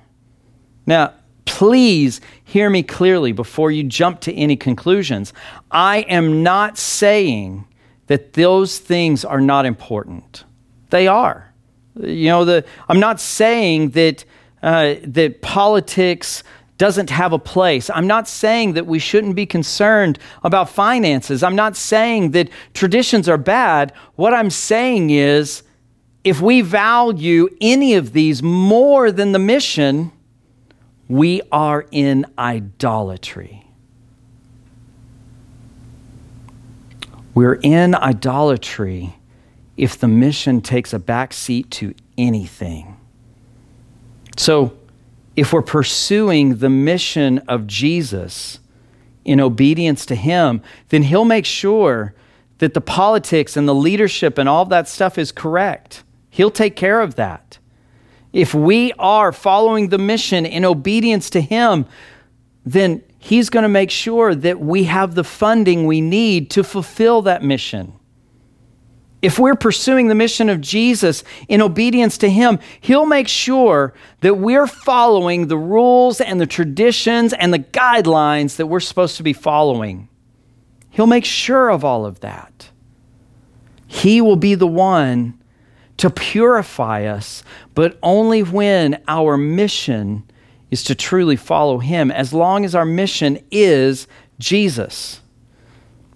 Now, 0.85 1.15
Please 1.45 2.21
hear 2.45 2.71
me 2.71 2.83
clearly 2.83 3.33
before 3.33 3.71
you 3.71 3.85
jump 3.85 4.21
to 4.21 4.35
any 4.35 4.57
conclusions. 4.57 5.33
I 5.71 5.99
am 6.09 6.43
not 6.43 6.79
saying 6.79 7.67
that 8.07 8.35
those 8.35 8.79
things 8.79 9.25
are 9.25 9.41
not 9.41 9.67
important. 9.67 10.45
They 10.91 11.09
are. 11.09 11.53
You 12.01 12.29
know, 12.29 12.45
the, 12.45 12.65
I'm 12.89 13.01
not 13.01 13.21
saying 13.21 13.91
that, 13.91 14.25
uh, 14.63 14.95
that 15.05 15.43
politics 15.43 16.43
doesn't 16.79 17.11
have 17.11 17.33
a 17.33 17.39
place. 17.39 17.91
I'm 17.91 18.07
not 18.07 18.27
saying 18.27 18.73
that 18.73 18.87
we 18.87 18.99
shouldn't 18.99 19.37
be 19.37 19.47
concerned 19.47 20.19
about 20.43 20.69
finances. 20.69 21.43
I'm 21.43 21.55
not 21.55 21.77
saying 21.77 22.33
that 22.33 22.49
traditions 22.75 23.29
are 23.29 23.39
bad. 23.39 23.93
What 24.17 24.35
I'm 24.35 24.51
saying 24.51 25.11
is 25.11 25.63
if 26.25 26.41
we 26.41 26.61
value 26.61 27.49
any 27.61 27.95
of 27.95 28.13
these 28.13 28.43
more 28.43 29.13
than 29.13 29.33
the 29.33 29.39
mission, 29.39 30.13
we 31.13 31.43
are 31.53 31.85
in 31.91 32.25
idolatry. 32.39 33.67
We're 37.35 37.61
in 37.63 37.95
idolatry 37.95 39.17
if 39.77 39.99
the 39.99 40.09
mission 40.09 40.63
takes 40.63 40.95
a 40.95 40.99
back 40.99 41.35
seat 41.35 41.71
to 41.73 41.95
anything. 42.17 42.97
So, 44.39 44.75
if 45.37 45.53
we're 45.53 45.61
pursuing 45.61 46.57
the 46.57 46.71
mission 46.71 47.41
of 47.41 47.67
Jesus 47.67 48.59
in 49.23 49.39
obedience 49.39 50.07
to 50.07 50.15
Him, 50.15 50.63
then 50.89 51.03
He'll 51.03 51.27
make 51.27 51.45
sure 51.45 52.15
that 52.57 52.73
the 52.73 52.81
politics 52.81 53.55
and 53.55 53.69
the 53.69 53.75
leadership 53.75 54.39
and 54.39 54.49
all 54.49 54.65
that 54.65 54.89
stuff 54.89 55.19
is 55.19 55.31
correct. 55.31 56.05
He'll 56.31 56.51
take 56.51 56.75
care 56.75 57.03
of 57.03 57.17
that 57.17 57.59
if 58.33 58.55
we 58.55 58.93
are 58.99 59.33
following 59.33 59.89
the 59.89 59.99
mission 59.99 60.47
in 60.47 60.65
obedience 60.65 61.31
to 61.31 61.41
Him, 61.41 61.87
then 62.65 63.03
He's 63.19 63.51
going 63.51 63.63
to 63.63 63.69
make 63.69 63.91
sure 63.91 64.35
that 64.35 64.59
we 64.59 64.85
have 64.85 65.15
the 65.15 65.23
funding 65.23 65.87
we 65.87 66.01
need 66.01 66.51
to 66.51 66.65
fulfill 66.65 67.23
that 67.23 67.43
mission. 67.43 67.93
If 69.21 69.39
we're 69.39 69.55
pursuing 69.55 70.09
the 70.09 70.17
mission 70.17 70.49
of 70.49 70.61
Jesus 70.61 71.23
in 71.47 71.63
obedience 71.63 72.19
to 72.19 72.29
Him, 72.29 72.59
He'll 72.81 73.07
make 73.07 73.29
sure 73.29 73.95
that 74.21 74.35
we're 74.35 74.67
following 74.67 75.47
the 75.47 75.59
rules 75.59 76.21
and 76.21 76.41
the 76.41 76.47
traditions 76.47 77.33
and 77.33 77.53
the 77.53 77.61
guidelines 77.61 78.57
that 78.57 78.67
we're 78.67 78.81
supposed 78.81 79.17
to 79.19 79.23
be 79.23 79.33
following. 79.33 80.09
He'll 80.91 81.07
make 81.07 81.25
sure 81.25 81.71
of 81.71 81.85
all 81.85 82.05
of 82.05 82.21
that. 82.21 82.71
He 83.87 84.21
will 84.21 84.37
be 84.37 84.55
the 84.55 84.67
one 84.67 85.39
to 86.03 86.11
purify 86.11 87.05
us, 87.05 87.45
but 87.77 87.97
only 88.03 88.43
when 88.43 89.01
our 89.07 89.37
mission 89.37 90.29
is 90.73 90.83
to 90.83 90.97
truly 90.97 91.37
follow 91.37 91.79
Him, 91.79 92.11
as 92.11 92.33
long 92.33 92.65
as 92.65 92.75
our 92.75 92.85
mission 92.85 93.39
is 93.53 94.09
Jesus. 94.41 95.21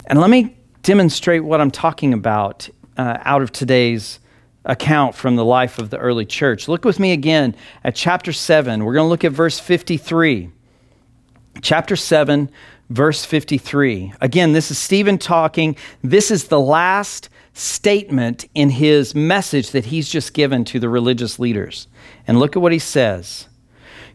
And 0.08 0.20
let 0.20 0.28
me 0.28 0.56
demonstrate 0.82 1.44
what 1.44 1.60
I'm 1.60 1.70
talking 1.70 2.12
about 2.12 2.68
uh, 2.96 3.18
out 3.20 3.42
of 3.42 3.52
today's 3.52 4.18
account 4.64 5.14
from 5.14 5.36
the 5.36 5.44
life 5.44 5.78
of 5.78 5.90
the 5.90 5.98
early 5.98 6.26
church. 6.26 6.66
Look 6.66 6.84
with 6.84 6.98
me 6.98 7.12
again 7.12 7.54
at 7.84 7.94
chapter 7.94 8.32
7. 8.32 8.84
We're 8.84 8.94
going 8.94 9.04
to 9.04 9.08
look 9.08 9.22
at 9.22 9.30
verse 9.30 9.60
53. 9.60 10.50
Chapter 11.62 11.94
7, 11.94 12.50
verse 12.90 13.24
53. 13.24 14.14
Again, 14.20 14.52
this 14.52 14.72
is 14.72 14.78
Stephen 14.78 15.16
talking. 15.16 15.76
This 16.02 16.32
is 16.32 16.48
the 16.48 16.58
last 16.58 17.28
statement 17.56 18.46
in 18.54 18.68
his 18.68 19.14
message 19.14 19.70
that 19.70 19.86
he's 19.86 20.10
just 20.10 20.34
given 20.34 20.62
to 20.62 20.78
the 20.78 20.90
religious 20.90 21.38
leaders. 21.38 21.88
And 22.26 22.38
look 22.38 22.54
at 22.54 22.60
what 22.60 22.72
he 22.72 22.78
says 22.78 23.48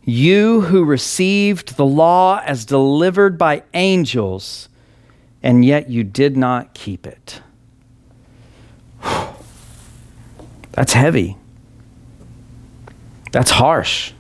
You 0.05 0.61
who 0.61 0.85
received 0.85 1.75
the 1.75 1.85
law 1.85 2.41
as 2.45 2.65
delivered 2.65 3.39
by 3.39 3.63
angels, 3.73 4.69
and 5.41 5.65
yet 5.65 5.89
you 5.89 6.03
did 6.03 6.37
not 6.37 6.75
keep 6.75 7.07
it. 7.07 7.41
That's 10.73 10.93
heavy. 10.93 11.35
That's 13.31 13.51
harsh. 13.51 14.13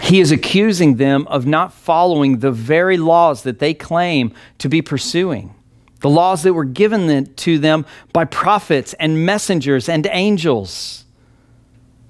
He 0.00 0.18
is 0.18 0.32
accusing 0.32 0.96
them 0.96 1.26
of 1.28 1.46
not 1.46 1.72
following 1.72 2.40
the 2.40 2.50
very 2.50 2.96
laws 2.96 3.44
that 3.44 3.60
they 3.60 3.74
claim 3.74 4.32
to 4.58 4.68
be 4.68 4.82
pursuing 4.82 5.54
the 6.00 6.10
laws 6.10 6.42
that 6.42 6.54
were 6.54 6.64
given 6.64 7.32
to 7.34 7.58
them 7.58 7.86
by 8.12 8.24
prophets 8.24 8.94
and 8.94 9.24
messengers 9.24 9.88
and 9.88 10.06
angels. 10.10 11.04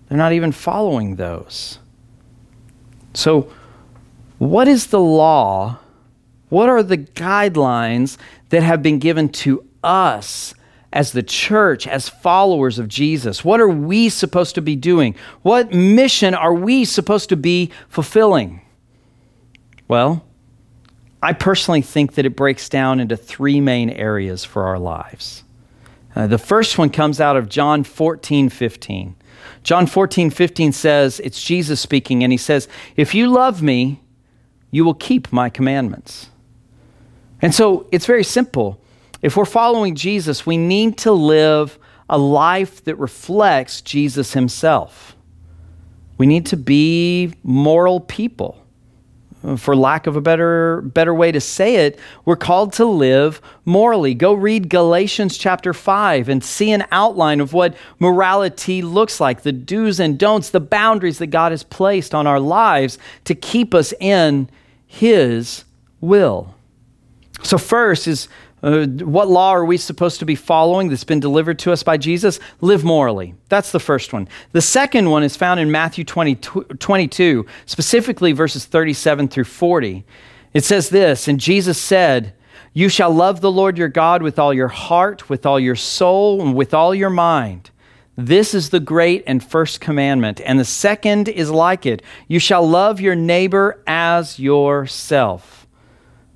They're 0.09 0.19
not 0.19 0.33
even 0.33 0.53
following 0.53 1.17
those. 1.17 1.79
So, 3.15 3.51
what 4.39 4.69
is 4.69 4.89
the 4.89 5.01
law? 5.01 5.79
What 6.49 6.69
are 6.69 6.83
the 6.83 6.99
guidelines 6.99 8.17
that 8.49 8.63
have 8.63 8.83
been 8.83 8.99
given 8.99 9.29
to 9.29 9.65
us 9.85 10.55
as 10.93 11.13
the 11.13 11.23
church, 11.23 11.87
as 11.87 12.09
followers 12.09 12.79
of 12.79 12.89
Jesus? 12.89 13.45
What 13.45 13.61
are 13.61 13.69
we 13.69 14.09
supposed 14.09 14.55
to 14.57 14.63
be 14.63 14.75
doing? 14.77 15.15
What 15.43 15.73
mission 15.73 16.35
are 16.35 16.55
we 16.55 16.85
supposed 16.85 17.29
to 17.29 17.37
be 17.37 17.71
fulfilling? 17.89 18.63
Well, 19.87 20.25
I 21.23 21.33
personally 21.35 21.83
think 21.83 22.15
that 22.15 22.25
it 22.25 22.35
breaks 22.35 22.69
down 22.69 22.99
into 22.99 23.17
three 23.17 23.61
main 23.61 23.91
areas 23.91 24.45
for 24.45 24.65
our 24.65 24.79
lives. 24.79 25.45
Uh, 26.17 26.27
the 26.27 26.39
first 26.39 26.79
one 26.79 26.91
comes 26.91 27.21
out 27.21 27.37
of 27.37 27.49
John 27.49 27.85
14, 27.85 28.49
15. 28.49 29.17
John 29.63 29.87
14, 29.87 30.31
15 30.31 30.73
says, 30.73 31.21
it's 31.21 31.43
Jesus 31.43 31.81
speaking, 31.81 32.25
and 32.25 32.33
he 32.33 32.39
says, 32.39 32.69
If 32.97 33.15
you 33.15 33.29
love 33.29 33.63
me, 33.63 34.01
you 34.71 34.85
will 34.85 34.95
keep 34.95 35.33
my 35.33 35.51
commandments. 35.51 36.31
And 37.43 37.55
so 37.55 37.87
it's 37.93 38.07
very 38.07 38.25
simple. 38.25 38.81
If 39.23 39.37
we're 39.37 39.45
following 39.45 39.95
Jesus, 39.95 40.47
we 40.47 40.57
need 40.57 40.99
to 40.99 41.13
live 41.13 41.79
a 42.09 42.19
life 42.19 42.83
that 42.85 42.97
reflects 42.97 43.81
Jesus 43.81 44.33
himself. 44.33 45.17
We 46.19 46.27
need 46.27 46.47
to 46.47 46.57
be 46.57 47.35
moral 47.43 48.01
people 48.01 48.61
Uh, 49.43 49.57
for 49.57 49.75
lack 49.75 50.07
of 50.07 50.17
a 50.17 50.21
better 50.21 50.83
better 50.83 51.15
way 51.15 51.33
to 51.33 51.41
say 51.41 51.87
it, 51.87 51.99
we're 52.25 52.37
called 52.37 52.73
to 52.75 52.85
live 52.85 53.41
morally. 53.65 54.13
Go 54.13 54.35
read 54.35 54.69
Galatians 54.69 55.39
chapter 55.39 55.73
5 55.73 56.29
and 56.29 56.45
see 56.45 56.71
an 56.73 56.85
outline 56.93 57.41
of 57.41 57.53
what 57.53 57.75
morality 57.99 58.83
looks 58.83 59.19
like, 59.19 59.43
the 59.43 59.53
do's 59.53 59.99
and 59.99 60.19
don'ts, 60.19 60.51
the 60.51 60.61
boundaries 60.61 61.19
that 61.19 61.29
God 61.29 61.53
has 61.53 61.63
placed 61.63 62.15
on 62.15 62.27
our 62.27 62.41
lives 62.41 62.99
to 63.25 63.35
keep 63.35 63.75
us 63.75 63.95
in 63.99 64.51
his 64.87 65.65
will. 66.01 66.55
So 67.43 67.57
first 67.57 68.07
is 68.07 68.29
uh, 68.63 68.87
what 68.87 69.29
law 69.29 69.51
are 69.51 69.65
we 69.65 69.77
supposed 69.77 70.19
to 70.19 70.27
be 70.27 70.35
following 70.35 70.89
that's 70.89 71.05
been 71.05 71.21
delivered 71.21 71.59
to 71.61 71.73
us 71.73 71.83
by 71.83 71.97
Jesus? 71.97 72.39
Live 72.61 72.85
morally. 72.85 73.35
That's 73.49 73.73
the 73.73 73.81
first 73.81 74.13
one. 74.13 74.29
The 74.53 74.61
second 74.61 75.09
one 75.09 75.23
is 75.23 75.37
found 75.37 75.61
in 75.61 75.71
Matthew 75.71 76.05
20, 76.05 76.35
22, 76.35 77.47
specifically 77.65 78.33
verses 78.33 78.67
37 78.67 79.29
through 79.29 79.45
40. 79.45 80.05
It 80.53 80.65
says 80.65 80.91
this 80.91 81.27
And 81.27 81.41
Jesus 81.41 81.79
said, 81.79 82.35
You 82.75 82.89
shall 82.89 83.13
love 83.13 83.41
the 83.41 83.51
Lord 83.51 83.79
your 83.79 83.89
God 83.89 84.23
with 84.23 84.39
all 84.39 84.53
your 84.53 84.69
heart, 84.69 85.31
with 85.31 85.47
all 85.47 85.59
your 85.59 85.77
soul, 85.77 86.43
and 86.43 86.55
with 86.55 86.75
all 86.75 86.95
your 86.95 87.11
mind. 87.11 87.71
This 88.17 88.53
is 88.53 88.69
the 88.69 88.81
great 88.81 89.25
and 89.27 89.43
first 89.43 89.81
commandment. 89.81 90.43
And 90.45 90.59
the 90.59 90.65
second 90.67 91.29
is 91.29 91.51
like 91.51 91.87
it 91.87 92.03
You 92.29 92.39
shall 92.39 92.67
love 92.69 93.01
your 93.01 93.15
neighbor 93.15 93.83
as 93.87 94.39
yourself. 94.39 95.67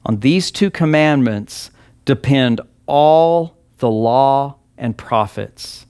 On 0.07 0.21
these 0.21 0.51
two 0.51 0.71
commandments, 0.71 1.71
depend 2.05 2.61
all 2.87 3.57
the 3.79 3.91
law 3.91 4.57
and 4.77 4.97
prophets. 4.97 5.87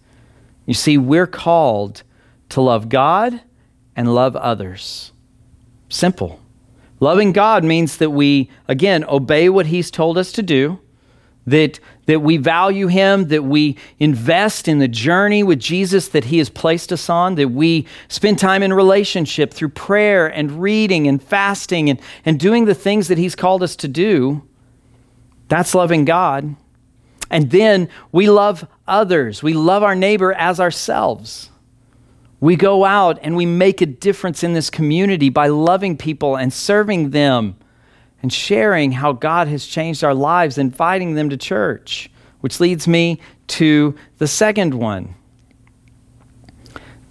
You 0.66 0.74
see, 0.74 0.96
we're 0.96 1.26
called 1.26 2.02
to 2.50 2.60
love 2.60 2.88
God 2.88 3.40
and 3.96 4.14
love 4.14 4.36
others. 4.36 5.12
Simple. 5.88 6.40
Loving 7.00 7.32
God 7.32 7.64
means 7.64 7.98
that 7.98 8.10
we, 8.10 8.50
again, 8.68 9.04
obey 9.04 9.48
what 9.48 9.66
He's 9.66 9.90
told 9.90 10.16
us 10.16 10.32
to 10.32 10.42
do, 10.42 10.80
that, 11.46 11.78
that 12.06 12.20
we 12.20 12.36
value 12.36 12.86
Him, 12.86 13.28
that 13.28 13.44
we 13.44 13.76
invest 13.98 14.68
in 14.68 14.78
the 14.78 14.88
journey 14.88 15.42
with 15.42 15.58
Jesus 15.58 16.08
that 16.08 16.24
He 16.26 16.38
has 16.38 16.48
placed 16.48 16.92
us 16.92 17.10
on, 17.10 17.34
that 17.34 17.50
we 17.50 17.86
spend 18.08 18.38
time 18.38 18.62
in 18.62 18.72
relationship 18.72 19.52
through 19.52 19.68
prayer 19.70 20.26
and 20.26 20.62
reading 20.62 21.06
and 21.06 21.22
fasting 21.22 21.90
and, 21.90 22.00
and 22.24 22.40
doing 22.40 22.64
the 22.64 22.74
things 22.74 23.08
that 23.08 23.18
He's 23.18 23.34
called 23.34 23.62
us 23.62 23.76
to 23.76 23.88
do. 23.88 24.42
That's 25.54 25.72
loving 25.72 26.04
God. 26.04 26.56
And 27.30 27.48
then 27.52 27.88
we 28.10 28.28
love 28.28 28.66
others. 28.88 29.40
We 29.40 29.52
love 29.52 29.84
our 29.84 29.94
neighbor 29.94 30.32
as 30.32 30.58
ourselves. 30.58 31.48
We 32.40 32.56
go 32.56 32.84
out 32.84 33.20
and 33.22 33.36
we 33.36 33.46
make 33.46 33.80
a 33.80 33.86
difference 33.86 34.42
in 34.42 34.54
this 34.54 34.68
community 34.68 35.28
by 35.28 35.46
loving 35.46 35.96
people 35.96 36.34
and 36.34 36.52
serving 36.52 37.10
them 37.10 37.56
and 38.20 38.32
sharing 38.32 38.90
how 38.90 39.12
God 39.12 39.46
has 39.46 39.64
changed 39.64 40.02
our 40.02 40.12
lives, 40.12 40.58
inviting 40.58 41.14
them 41.14 41.30
to 41.30 41.36
church, 41.36 42.10
which 42.40 42.58
leads 42.58 42.88
me 42.88 43.20
to 43.46 43.94
the 44.18 44.26
second 44.26 44.74
one 44.74 45.14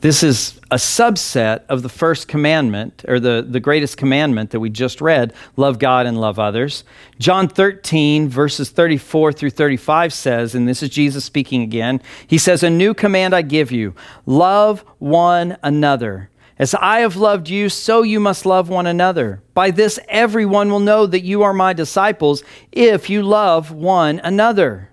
this 0.04 0.22
is 0.22 0.60
a 0.70 0.76
subset 0.76 1.63
of 1.70 1.82
the 1.82 1.88
first 1.88 2.28
commandment, 2.28 3.06
or 3.08 3.22
the, 3.22 3.48
the 3.48 3.62
greatest 3.62 3.96
commandment 3.96 4.50
that 4.50 4.60
we 4.60 4.70
just 4.70 5.00
read 5.00 5.32
love 5.56 5.80
God 5.80 6.06
and 6.06 6.20
love 6.20 6.39
others. 6.39 6.84
John 7.20 7.48
13, 7.48 8.28
verses 8.28 8.70
34 8.70 9.32
through 9.32 9.52
35 9.52 10.12
says, 10.12 10.56
and 10.56 10.68
this 10.68 10.84
is 10.84 10.89
Jesus 10.89 11.24
speaking 11.24 11.62
again, 11.62 12.02
he 12.28 12.38
says, 12.38 12.63
A 12.63 12.70
new 12.70 12.94
command 12.94 13.34
I 13.34 13.44
give 13.44 13.72
you 13.72 13.96
love 14.26 14.82
one 15.00 15.56
another. 15.63 16.30
As 16.60 16.76
I 16.76 17.00
have 17.00 17.16
loved 17.16 17.48
you, 17.48 17.70
so 17.70 18.02
you 18.02 18.20
must 18.20 18.46
love 18.46 18.68
one 18.68 18.88
another. 18.88 19.42
By 19.54 19.72
this, 19.72 20.00
everyone 20.10 20.70
will 20.70 20.82
know 20.82 21.06
that 21.06 21.24
you 21.24 21.44
are 21.44 21.54
my 21.54 21.72
disciples 21.72 22.44
if 22.74 23.10
you 23.10 23.24
love 23.24 23.72
one 23.72 24.20
another. 24.20 24.89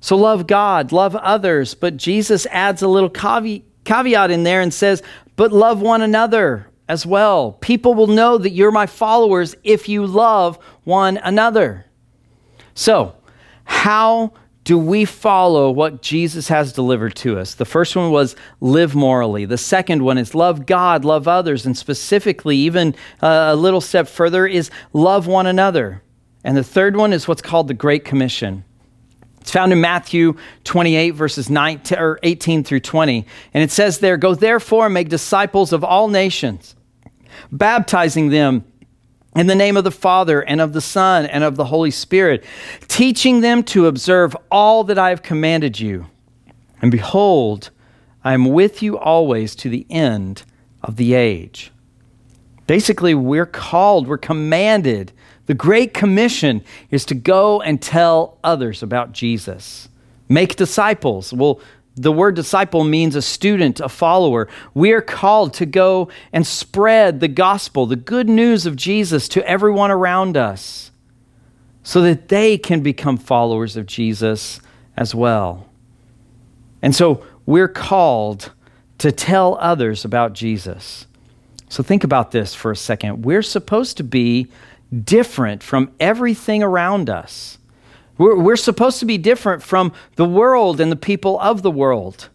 So 0.00 0.16
love 0.16 0.46
God, 0.46 0.92
love 0.92 1.14
others. 1.14 1.74
But 1.74 1.98
Jesus 1.98 2.46
adds 2.46 2.80
a 2.80 2.88
little 2.88 3.10
caveat 3.10 3.64
caveat 3.90 4.30
in 4.30 4.44
there 4.44 4.60
and 4.60 4.72
says, 4.72 5.02
but 5.34 5.52
love 5.52 5.80
one 5.80 6.00
another 6.00 6.66
as 6.88 7.04
well. 7.04 7.52
People 7.60 7.94
will 7.94 8.06
know 8.06 8.38
that 8.38 8.50
you're 8.50 8.70
my 8.70 8.86
followers 8.86 9.56
if 9.64 9.88
you 9.88 10.06
love 10.06 10.58
one 10.84 11.16
another. 11.18 11.86
So, 12.74 13.16
how 13.64 14.32
do 14.62 14.78
we 14.78 15.04
follow 15.04 15.70
what 15.70 16.02
Jesus 16.02 16.46
has 16.48 16.72
delivered 16.72 17.16
to 17.16 17.38
us? 17.38 17.54
The 17.54 17.64
first 17.64 17.96
one 17.96 18.10
was 18.10 18.36
live 18.60 18.94
morally. 18.94 19.44
The 19.44 19.58
second 19.58 20.02
one 20.02 20.18
is 20.18 20.34
love 20.34 20.66
God, 20.66 21.04
love 21.04 21.26
others, 21.26 21.66
and 21.66 21.76
specifically, 21.76 22.56
even 22.56 22.94
uh, 23.22 23.48
a 23.50 23.56
little 23.56 23.80
step 23.80 24.06
further, 24.06 24.46
is 24.46 24.70
love 24.92 25.26
one 25.26 25.46
another. 25.46 26.02
And 26.44 26.56
the 26.56 26.64
third 26.64 26.96
one 26.96 27.12
is 27.12 27.26
what's 27.26 27.42
called 27.42 27.66
the 27.66 27.74
Great 27.74 28.04
Commission. 28.04 28.64
It's 29.40 29.50
found 29.50 29.72
in 29.72 29.80
Matthew 29.80 30.36
28, 30.64 31.10
verses 31.10 31.48
19, 31.48 31.98
or 31.98 32.18
18 32.22 32.62
through 32.62 32.80
20. 32.80 33.24
And 33.54 33.62
it 33.62 33.70
says 33.70 33.98
there, 33.98 34.16
Go 34.16 34.34
therefore 34.34 34.86
and 34.86 34.94
make 34.94 35.08
disciples 35.08 35.72
of 35.72 35.82
all 35.82 36.08
nations, 36.08 36.74
baptizing 37.50 38.28
them 38.28 38.64
in 39.34 39.46
the 39.46 39.54
name 39.54 39.76
of 39.76 39.84
the 39.84 39.90
Father 39.90 40.42
and 40.42 40.60
of 40.60 40.72
the 40.72 40.80
Son 40.80 41.24
and 41.26 41.44
of 41.44 41.56
the 41.56 41.64
Holy 41.64 41.90
Spirit, 41.90 42.44
teaching 42.88 43.40
them 43.40 43.62
to 43.64 43.86
observe 43.86 44.36
all 44.50 44.84
that 44.84 44.98
I 44.98 45.10
have 45.10 45.22
commanded 45.22 45.80
you. 45.80 46.06
And 46.82 46.90
behold, 46.90 47.70
I 48.24 48.34
am 48.34 48.46
with 48.46 48.82
you 48.82 48.98
always 48.98 49.54
to 49.56 49.68
the 49.68 49.86
end 49.88 50.42
of 50.82 50.96
the 50.96 51.14
age. 51.14 51.72
Basically, 52.66 53.14
we're 53.14 53.46
called, 53.46 54.06
we're 54.06 54.18
commanded 54.18 55.12
the 55.50 55.54
Great 55.54 55.92
Commission 55.92 56.62
is 56.92 57.04
to 57.06 57.14
go 57.16 57.60
and 57.60 57.82
tell 57.82 58.38
others 58.44 58.84
about 58.84 59.10
Jesus. 59.10 59.88
Make 60.28 60.54
disciples. 60.54 61.32
Well, 61.32 61.60
the 61.96 62.12
word 62.12 62.36
disciple 62.36 62.84
means 62.84 63.16
a 63.16 63.20
student, 63.20 63.80
a 63.80 63.88
follower. 63.88 64.46
We 64.74 64.92
are 64.92 65.00
called 65.00 65.52
to 65.54 65.66
go 65.66 66.08
and 66.32 66.46
spread 66.46 67.18
the 67.18 67.26
gospel, 67.26 67.86
the 67.86 67.96
good 67.96 68.28
news 68.28 68.64
of 68.64 68.76
Jesus 68.76 69.26
to 69.30 69.44
everyone 69.44 69.90
around 69.90 70.36
us 70.36 70.92
so 71.82 72.00
that 72.02 72.28
they 72.28 72.56
can 72.56 72.80
become 72.80 73.16
followers 73.16 73.76
of 73.76 73.86
Jesus 73.86 74.60
as 74.96 75.16
well. 75.16 75.68
And 76.80 76.94
so 76.94 77.26
we're 77.44 77.66
called 77.66 78.52
to 78.98 79.10
tell 79.10 79.56
others 79.56 80.04
about 80.04 80.32
Jesus. 80.32 81.08
So 81.68 81.82
think 81.82 82.04
about 82.04 82.30
this 82.30 82.54
for 82.54 82.70
a 82.70 82.76
second. 82.76 83.24
We're 83.24 83.42
supposed 83.42 83.96
to 83.96 84.04
be 84.04 84.46
different 85.04 85.62
from 85.62 85.92
everything 86.00 86.62
around 86.62 87.08
us. 87.08 87.58
We're, 88.18 88.36
we're 88.36 88.56
supposed 88.56 89.00
to 89.00 89.06
be 89.06 89.18
different 89.18 89.62
from 89.62 89.92
the 90.16 90.24
world 90.24 90.80
and 90.80 90.90
the 90.90 90.96
people 90.96 91.38
of 91.40 91.62
the 91.62 91.70
world. 91.70 92.28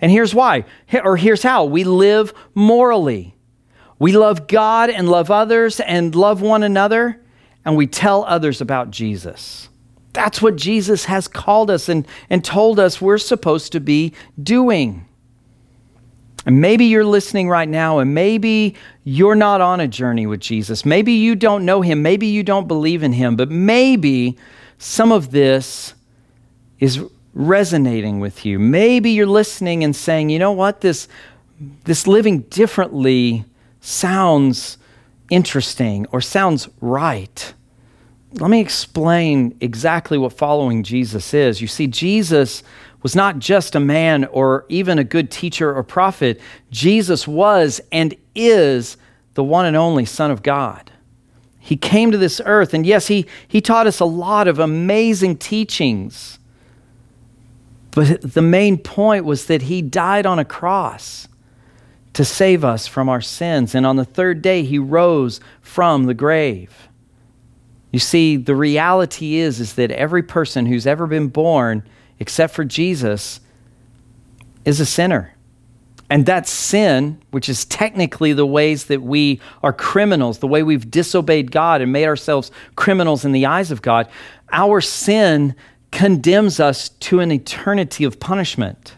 And 0.00 0.10
here's 0.10 0.34
why, 0.34 0.64
or 1.04 1.16
here's 1.16 1.42
how 1.42 1.64
we 1.64 1.84
live 1.84 2.34
morally. 2.54 3.34
We 3.98 4.12
love 4.16 4.48
God 4.48 4.90
and 4.90 5.08
love 5.08 5.30
others 5.30 5.78
and 5.78 6.14
love 6.14 6.42
one 6.42 6.64
another, 6.64 7.22
and 7.64 7.76
we 7.76 7.86
tell 7.86 8.24
others 8.24 8.60
about 8.60 8.90
Jesus. 8.90 9.68
That's 10.12 10.42
what 10.42 10.56
Jesus 10.56 11.04
has 11.06 11.28
called 11.28 11.70
us 11.70 11.88
and, 11.88 12.06
and 12.28 12.44
told 12.44 12.78
us 12.78 13.00
we're 13.00 13.18
supposed 13.18 13.72
to 13.72 13.80
be 13.80 14.12
doing. 14.42 15.06
And 16.44 16.60
maybe 16.60 16.86
you're 16.86 17.04
listening 17.04 17.48
right 17.48 17.68
now, 17.68 17.98
and 17.98 18.14
maybe 18.14 18.74
you're 19.04 19.36
not 19.36 19.60
on 19.60 19.80
a 19.80 19.86
journey 19.86 20.26
with 20.26 20.40
Jesus. 20.40 20.84
Maybe 20.84 21.12
you 21.12 21.36
don't 21.36 21.64
know 21.64 21.82
him. 21.82 22.02
Maybe 22.02 22.26
you 22.26 22.42
don't 22.42 22.66
believe 22.66 23.02
in 23.02 23.12
him. 23.12 23.36
But 23.36 23.50
maybe 23.50 24.36
some 24.78 25.12
of 25.12 25.30
this 25.30 25.94
is 26.80 27.00
resonating 27.34 28.18
with 28.18 28.44
you. 28.44 28.58
Maybe 28.58 29.12
you're 29.12 29.26
listening 29.26 29.84
and 29.84 29.94
saying, 29.94 30.30
you 30.30 30.38
know 30.38 30.52
what, 30.52 30.80
this, 30.80 31.06
this 31.84 32.06
living 32.06 32.40
differently 32.40 33.44
sounds 33.80 34.78
interesting 35.30 36.06
or 36.12 36.20
sounds 36.20 36.68
right. 36.80 37.54
Let 38.34 38.50
me 38.50 38.60
explain 38.60 39.56
exactly 39.60 40.18
what 40.18 40.32
following 40.32 40.82
Jesus 40.82 41.34
is. 41.34 41.60
You 41.60 41.68
see, 41.68 41.86
Jesus 41.86 42.62
was 43.02 43.16
not 43.16 43.38
just 43.38 43.74
a 43.74 43.80
man 43.80 44.24
or 44.26 44.64
even 44.68 44.98
a 44.98 45.04
good 45.04 45.30
teacher 45.30 45.74
or 45.74 45.82
prophet, 45.82 46.40
Jesus 46.70 47.26
was 47.26 47.80
and 47.90 48.14
is 48.34 48.96
the 49.34 49.44
one 49.44 49.66
and 49.66 49.76
only 49.76 50.04
Son 50.04 50.30
of 50.30 50.42
God. 50.42 50.90
He 51.58 51.76
came 51.76 52.10
to 52.10 52.18
this 52.18 52.40
earth, 52.44 52.74
and 52.74 52.84
yes, 52.84 53.06
he, 53.06 53.26
he 53.46 53.60
taught 53.60 53.86
us 53.86 54.00
a 54.00 54.04
lot 54.04 54.48
of 54.48 54.58
amazing 54.58 55.36
teachings. 55.36 56.38
But 57.92 58.20
the 58.22 58.42
main 58.42 58.78
point 58.78 59.24
was 59.24 59.46
that 59.46 59.62
he 59.62 59.82
died 59.82 60.26
on 60.26 60.38
a 60.38 60.44
cross 60.44 61.28
to 62.14 62.24
save 62.24 62.64
us 62.64 62.86
from 62.86 63.08
our 63.08 63.20
sins. 63.20 63.74
And 63.74 63.86
on 63.86 63.96
the 63.96 64.04
third 64.04 64.42
day, 64.42 64.64
he 64.64 64.78
rose 64.78 65.40
from 65.60 66.04
the 66.04 66.14
grave. 66.14 66.88
You 67.90 67.98
see, 67.98 68.36
the 68.36 68.56
reality 68.56 69.36
is, 69.36 69.60
is 69.60 69.74
that 69.74 69.90
every 69.90 70.22
person 70.22 70.66
who's 70.66 70.86
ever 70.86 71.06
been 71.06 71.28
born, 71.28 71.86
except 72.18 72.54
for 72.54 72.64
Jesus, 72.64 73.40
is 74.64 74.80
a 74.80 74.86
sinner. 74.86 75.34
And 76.08 76.26
that 76.26 76.46
sin, 76.46 77.20
which 77.30 77.48
is 77.48 77.64
technically 77.64 78.32
the 78.34 78.44
ways 78.44 78.84
that 78.84 79.02
we 79.02 79.40
are 79.62 79.72
criminals, 79.72 80.38
the 80.38 80.46
way 80.46 80.62
we've 80.62 80.90
disobeyed 80.90 81.50
God 81.50 81.80
and 81.80 81.90
made 81.90 82.06
ourselves 82.06 82.50
criminals 82.76 83.24
in 83.24 83.32
the 83.32 83.46
eyes 83.46 83.70
of 83.70 83.80
God, 83.80 84.08
our 84.52 84.80
sin 84.80 85.56
condemns 85.90 86.60
us 86.60 86.90
to 86.90 87.20
an 87.20 87.32
eternity 87.32 88.04
of 88.04 88.20
punishment. 88.20 88.94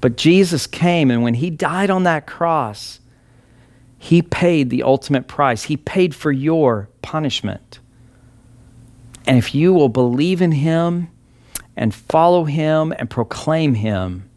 But 0.00 0.16
Jesus 0.16 0.66
came, 0.66 1.10
and 1.10 1.22
when 1.22 1.34
he 1.34 1.50
died 1.50 1.90
on 1.90 2.04
that 2.04 2.26
cross, 2.26 3.00
he 3.98 4.22
paid 4.22 4.70
the 4.70 4.82
ultimate 4.82 5.26
price. 5.26 5.64
He 5.64 5.76
paid 5.76 6.14
for 6.14 6.30
your 6.30 6.88
punishment. 7.02 7.80
And 9.26 9.36
if 9.38 9.54
you 9.54 9.74
will 9.74 9.88
believe 9.88 10.40
in 10.40 10.52
him 10.52 11.08
and 11.78 11.94
follow 11.94 12.44
him 12.44 12.92
and 12.98 13.08
proclaim 13.08 13.72
him, 13.74 14.28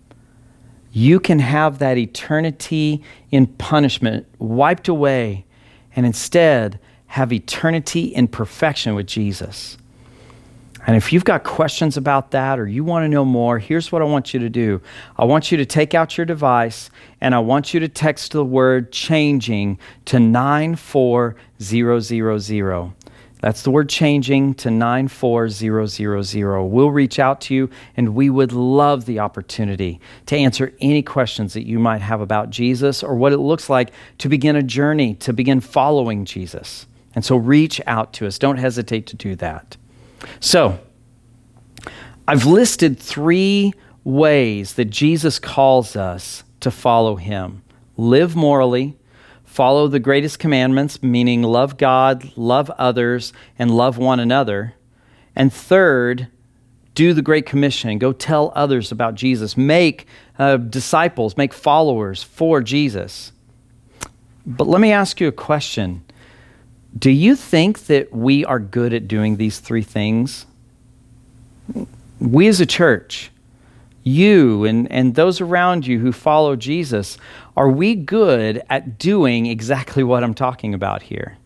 you 0.93 1.19
can 1.19 1.39
have 1.39 1.79
that 1.79 1.97
eternity 1.97 3.03
in 3.31 3.47
punishment 3.47 4.27
wiped 4.37 4.87
away 4.87 5.45
and 5.95 6.05
instead 6.05 6.79
have 7.07 7.33
eternity 7.33 8.03
in 8.05 8.27
perfection 8.27 8.93
with 8.93 9.07
Jesus. 9.07 9.77
And 10.85 10.95
if 10.95 11.11
you've 11.11 11.25
got 11.25 11.43
questions 11.43 11.97
about 11.97 12.29
that 12.31 12.59
or 12.59 12.67
you 12.67 12.83
want 12.83 13.05
to 13.05 13.09
know 13.09 13.25
more, 13.25 13.59
here's 13.59 13.91
what 13.91 14.01
I 14.01 14.05
want 14.05 14.33
you 14.33 14.39
to 14.39 14.49
do. 14.49 14.81
I 15.17 15.25
want 15.25 15.51
you 15.51 15.57
to 15.57 15.65
take 15.65 15.93
out 15.95 16.17
your 16.17 16.25
device 16.25 16.89
and 17.19 17.35
I 17.35 17.39
want 17.39 17.73
you 17.73 17.79
to 17.79 17.87
text 17.87 18.33
the 18.33 18.45
word 18.45 18.91
changing 18.91 19.79
to 20.05 20.19
94000. 20.19 22.95
That's 23.41 23.63
the 23.63 23.71
word 23.71 23.89
changing 23.89 24.53
to 24.55 24.71
94000. 24.71 26.71
We'll 26.71 26.91
reach 26.91 27.19
out 27.19 27.41
to 27.41 27.55
you 27.55 27.69
and 27.97 28.15
we 28.15 28.29
would 28.29 28.53
love 28.53 29.05
the 29.05 29.19
opportunity 29.19 29.99
to 30.27 30.37
answer 30.37 30.73
any 30.79 31.01
questions 31.01 31.53
that 31.53 31.65
you 31.65 31.79
might 31.79 32.01
have 32.01 32.21
about 32.21 32.51
Jesus 32.51 33.03
or 33.03 33.15
what 33.15 33.33
it 33.33 33.39
looks 33.39 33.69
like 33.69 33.91
to 34.19 34.29
begin 34.29 34.55
a 34.55 34.63
journey, 34.63 35.15
to 35.15 35.33
begin 35.33 35.59
following 35.59 36.23
Jesus. 36.23 36.85
And 37.15 37.25
so 37.25 37.35
reach 37.35 37.81
out 37.87 38.13
to 38.13 38.27
us. 38.27 38.37
Don't 38.37 38.57
hesitate 38.57 39.07
to 39.07 39.15
do 39.15 39.35
that. 39.37 39.75
So, 40.39 40.79
I've 42.27 42.45
listed 42.45 42.99
three 42.99 43.73
ways 44.03 44.75
that 44.75 44.85
Jesus 44.85 45.39
calls 45.39 45.95
us 45.95 46.43
to 46.59 46.71
follow 46.71 47.15
him 47.15 47.63
live 47.97 48.35
morally 48.35 48.97
follow 49.51 49.89
the 49.89 49.99
greatest 49.99 50.39
commandments, 50.39 51.03
meaning 51.03 51.43
love 51.43 51.75
God, 51.75 52.31
love 52.37 52.69
others, 52.77 53.33
and 53.59 53.69
love 53.69 53.97
one 53.97 54.21
another. 54.21 54.75
And 55.35 55.51
third, 55.51 56.27
do 56.95 57.13
the 57.13 57.21
Great 57.21 57.45
Commission. 57.45 57.97
Go 57.97 58.13
tell 58.13 58.53
others 58.55 58.93
about 58.93 59.15
Jesus. 59.15 59.57
Make 59.57 60.07
uh, 60.39 60.55
disciples, 60.55 61.35
make 61.35 61.53
followers 61.53 62.23
for 62.23 62.61
Jesus. 62.61 63.33
But 64.45 64.67
let 64.67 64.79
me 64.79 64.93
ask 64.93 65.19
you 65.19 65.27
a 65.27 65.33
question 65.33 66.05
Do 66.97 67.11
you 67.11 67.35
think 67.35 67.87
that 67.87 68.13
we 68.13 68.45
are 68.45 68.59
good 68.59 68.93
at 68.93 69.09
doing 69.09 69.35
these 69.35 69.59
three 69.59 69.83
things? 69.83 70.45
We 72.21 72.47
as 72.47 72.61
a 72.61 72.65
church, 72.65 73.31
you 74.03 74.65
and, 74.65 74.91
and 74.91 75.15
those 75.15 75.41
around 75.41 75.85
you 75.85 75.99
who 75.99 76.11
follow 76.11 76.55
Jesus, 76.55 77.17
are 77.55 77.69
we 77.69 77.95
good 77.95 78.61
at 78.69 78.97
doing 78.97 79.45
exactly 79.45 80.03
what 80.03 80.23
I'm 80.23 80.33
talking 80.33 80.73
about 80.73 81.01
here? 81.01 81.37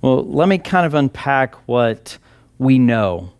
Well, 0.00 0.24
let 0.24 0.48
me 0.48 0.58
kind 0.58 0.86
of 0.86 0.94
unpack 0.94 1.54
what 1.66 2.18
we 2.58 2.78
know 2.78 3.32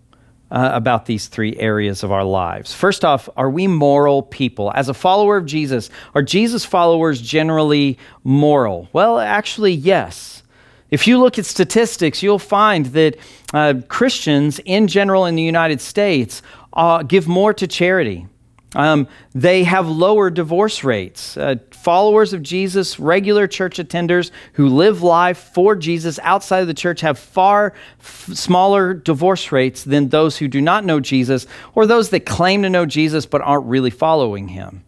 uh, 0.51 0.71
about 0.73 1.07
these 1.07 1.27
three 1.27 1.57
areas 1.59 2.03
of 2.03 2.11
our 2.11 2.25
lives. 2.25 2.73
First 2.75 3.05
off, 3.05 3.29
are 3.37 3.51
we 3.51 3.67
moral 3.67 4.23
people? 4.23 4.73
As 4.75 4.89
a 4.89 4.95
follower 4.95 5.37
of 5.37 5.47
Jesus, 5.47 5.91
are 6.15 6.23
Jesus 6.23 6.65
followers 6.65 7.21
generally 7.21 7.99
moral? 8.25 8.89
Well, 8.93 9.19
actually, 9.19 9.73
yes. 9.73 10.43
If 10.91 11.07
you 11.07 11.19
look 11.19 11.39
at 11.39 11.45
statistics, 11.45 12.23
you'll 12.23 12.39
find 12.39 12.87
that 12.87 13.19
uh, 13.53 13.75
Christians 13.89 14.59
in 14.65 14.89
general 14.89 15.27
in 15.27 15.35
the 15.35 15.43
United 15.43 15.81
States 15.81 16.43
uh, 16.73 17.03
give 17.03 17.29
more 17.29 17.53
to 17.53 17.67
charity. 17.67 18.27
Um, 18.74 19.09
they 19.35 19.64
have 19.64 19.88
lower 19.88 20.28
divorce 20.28 20.85
rates. 20.85 21.37
Uh, 21.37 21.57
followers 21.70 22.35
of 22.35 22.42
Jesus, 22.42 23.00
regular 23.00 23.46
church 23.46 23.78
attenders 23.78 24.31
who 24.54 24.68
live 24.68 25.02
life 25.02 25.38
for 25.54 25.74
Jesus 25.74 26.18
outside 26.22 26.61
of 26.61 26.66
the 26.66 26.74
church 26.74 27.00
have 27.00 27.18
far 27.18 27.72
f- 27.98 28.28
smaller 28.35 28.92
divorce 28.92 29.52
rates 29.52 29.85
than 29.85 30.09
those 30.09 30.37
who 30.37 30.48
do 30.48 30.61
not 30.61 30.85
know 30.85 31.00
Jesus 31.00 31.46
or 31.74 31.87
those 31.87 32.11
that 32.11 32.26
claim 32.26 32.62
to 32.62 32.68
know 32.68 32.85
Jesus 32.85 33.24
but 33.24 33.40
aren't 33.40 33.66
really 33.66 33.90
following 33.90 34.48
him. 34.48 34.85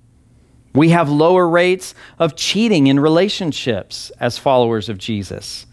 We 0.74 0.90
have 0.90 1.08
lower 1.08 1.48
rates 1.48 1.94
of 2.18 2.36
cheating 2.36 2.86
in 2.86 3.00
relationships 3.00 4.12
as 4.20 4.36
followers 4.36 4.88
of 4.88 4.98
Jesus. 4.98 5.66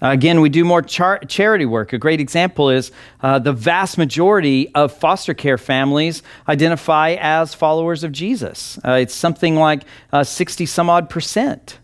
Uh, 0.00 0.08
again, 0.10 0.40
we 0.40 0.48
do 0.48 0.64
more 0.64 0.82
char- 0.82 1.18
charity 1.20 1.66
work. 1.66 1.92
A 1.92 1.98
great 1.98 2.20
example 2.20 2.70
is 2.70 2.92
uh, 3.20 3.38
the 3.38 3.52
vast 3.52 3.98
majority 3.98 4.72
of 4.74 4.92
foster 4.92 5.34
care 5.34 5.58
families 5.58 6.22
identify 6.48 7.16
as 7.20 7.54
followers 7.54 8.04
of 8.04 8.12
Jesus. 8.12 8.78
Uh, 8.84 8.92
it's 8.92 9.14
something 9.14 9.56
like 9.56 9.82
uh, 10.12 10.22
60 10.22 10.66
some 10.66 10.88
odd 10.88 11.10
percent. 11.10 11.78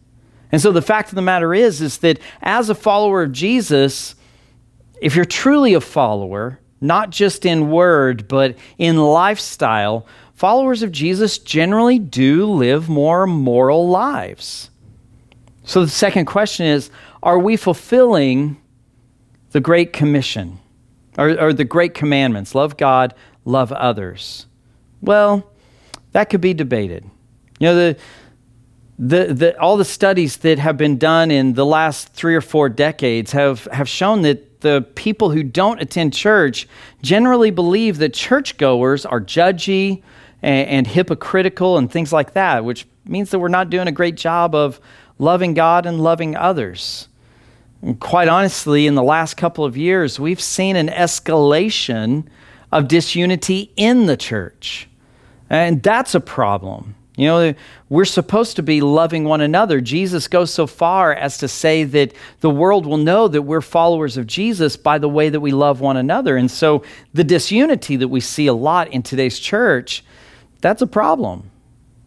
And 0.53 0.63
so 0.63 0.71
the 0.71 0.83
fact 0.83 1.09
of 1.09 1.17
the 1.17 1.23
matter 1.23 1.53
is, 1.53 1.81
is 1.81 1.99
that 1.99 2.21
as 2.41 2.71
a 2.71 2.75
follower 2.77 3.25
of 3.25 3.33
Jesus, 3.33 4.15
if 5.01 5.17
you're 5.17 5.25
truly 5.25 5.75
a 5.75 5.81
follower, 5.81 6.61
not 6.81 7.11
just 7.11 7.45
in 7.45 7.71
word, 7.71 8.29
but 8.29 8.57
in 8.79 8.97
lifestyle, 8.97 10.07
followers 10.35 10.83
of 10.83 10.93
Jesus 10.93 11.39
generally 11.39 11.99
do 11.99 12.47
live 12.47 12.89
more 12.89 13.27
moral 13.27 13.89
lives. 13.89 14.71
So 15.65 15.81
the 15.81 15.91
second 15.91 16.27
question 16.27 16.67
is 16.67 16.91
are 17.25 17.39
we 17.39 17.57
fulfilling 17.57 18.59
the 19.51 19.61
Great 19.61 19.93
Commission 19.93 20.61
or, 21.17 21.31
or 21.41 21.53
the 21.53 21.65
Great 21.65 21.95
Commandments? 21.95 22.55
Love 22.55 22.77
God, 22.77 23.15
love 23.47 23.73
others. 23.73 24.47
Well, 25.01 25.51
that 26.13 26.29
could 26.31 26.43
be 26.43 26.53
debated. 26.55 27.05
You 27.59 27.69
know, 27.69 27.75
the, 27.75 27.97
the, 28.99 29.35
the, 29.35 29.61
all 29.61 29.79
the 29.79 29.85
studies 29.87 30.37
that 30.39 30.59
have 30.59 30.77
been 30.77 30.99
done 30.99 31.31
in 31.31 31.55
the 31.55 31.65
last 31.65 32.13
three 32.13 32.37
or 32.37 32.43
four 32.43 32.69
decades 32.69 33.33
have, 33.33 33.65
have 33.73 33.89
shown 33.89 34.23
that 34.23 34.61
the 34.61 34.87
people 34.95 35.31
who 35.31 35.43
don't 35.43 35.81
attend 35.81 36.13
church 36.13 36.69
generally 37.03 37.51
believe 37.51 37.99
that 37.99 38.13
churchgoers 38.13 39.07
are 39.07 39.21
judgy 39.21 40.03
and, 40.43 40.69
and 40.69 40.87
hypocritical 40.87 41.79
and 41.79 41.91
things 41.91 42.13
like 42.13 42.35
that, 42.35 42.65
which 42.65 42.87
means 43.07 43.31
that 43.31 43.39
we're 43.39 43.49
not 43.49 43.71
doing 43.71 43.89
a 43.89 43.93
great 43.93 44.17
job 44.17 44.55
of 44.55 44.79
loving 45.19 45.55
God 45.55 45.87
and 45.87 46.03
loving 46.03 46.37
others. 46.37 47.09
Quite 48.01 48.29
honestly, 48.29 48.87
in 48.87 48.95
the 48.95 49.03
last 49.03 49.35
couple 49.35 49.65
of 49.65 49.77
years, 49.77 50.19
we've 50.19 50.41
seen 50.41 50.77
an 50.77 50.89
escalation 50.89 52.25
of 52.73 52.89
disunity 52.89 53.73
in 53.77 54.07
the 54.07 54.17
church. 54.17 54.89
And 55.51 55.83
that's 55.83 56.15
a 56.15 56.21
problem. 56.21 56.95
You 57.17 57.27
know, 57.27 57.55
we're 57.89 58.05
supposed 58.05 58.57
to 58.57 58.63
be 58.63 58.81
loving 58.81 59.25
one 59.25 59.41
another. 59.41 59.81
Jesus 59.81 60.27
goes 60.27 60.53
so 60.53 60.67
far 60.67 61.15
as 61.15 61.39
to 61.39 61.47
say 61.47 61.85
that 61.85 62.13
the 62.41 62.51
world 62.51 62.87
will 62.87 62.97
know 62.97 63.29
that 63.29 63.43
we're 63.43 63.61
followers 63.61 64.17
of 64.17 64.27
Jesus 64.27 64.77
by 64.77 64.99
the 64.99 65.09
way 65.09 65.29
that 65.29 65.39
we 65.39 65.53
love 65.53 65.81
one 65.81 65.97
another. 65.97 66.37
And 66.37 66.51
so 66.51 66.83
the 67.13 67.23
disunity 67.23 67.95
that 67.97 68.09
we 68.09 68.21
see 68.21 68.49
a 68.49 68.55
lot 68.55 68.89
in 68.89 69.03
today's 69.03 69.39
church, 69.39 70.05
that's 70.61 70.83
a 70.83 70.89
problem 70.89 71.51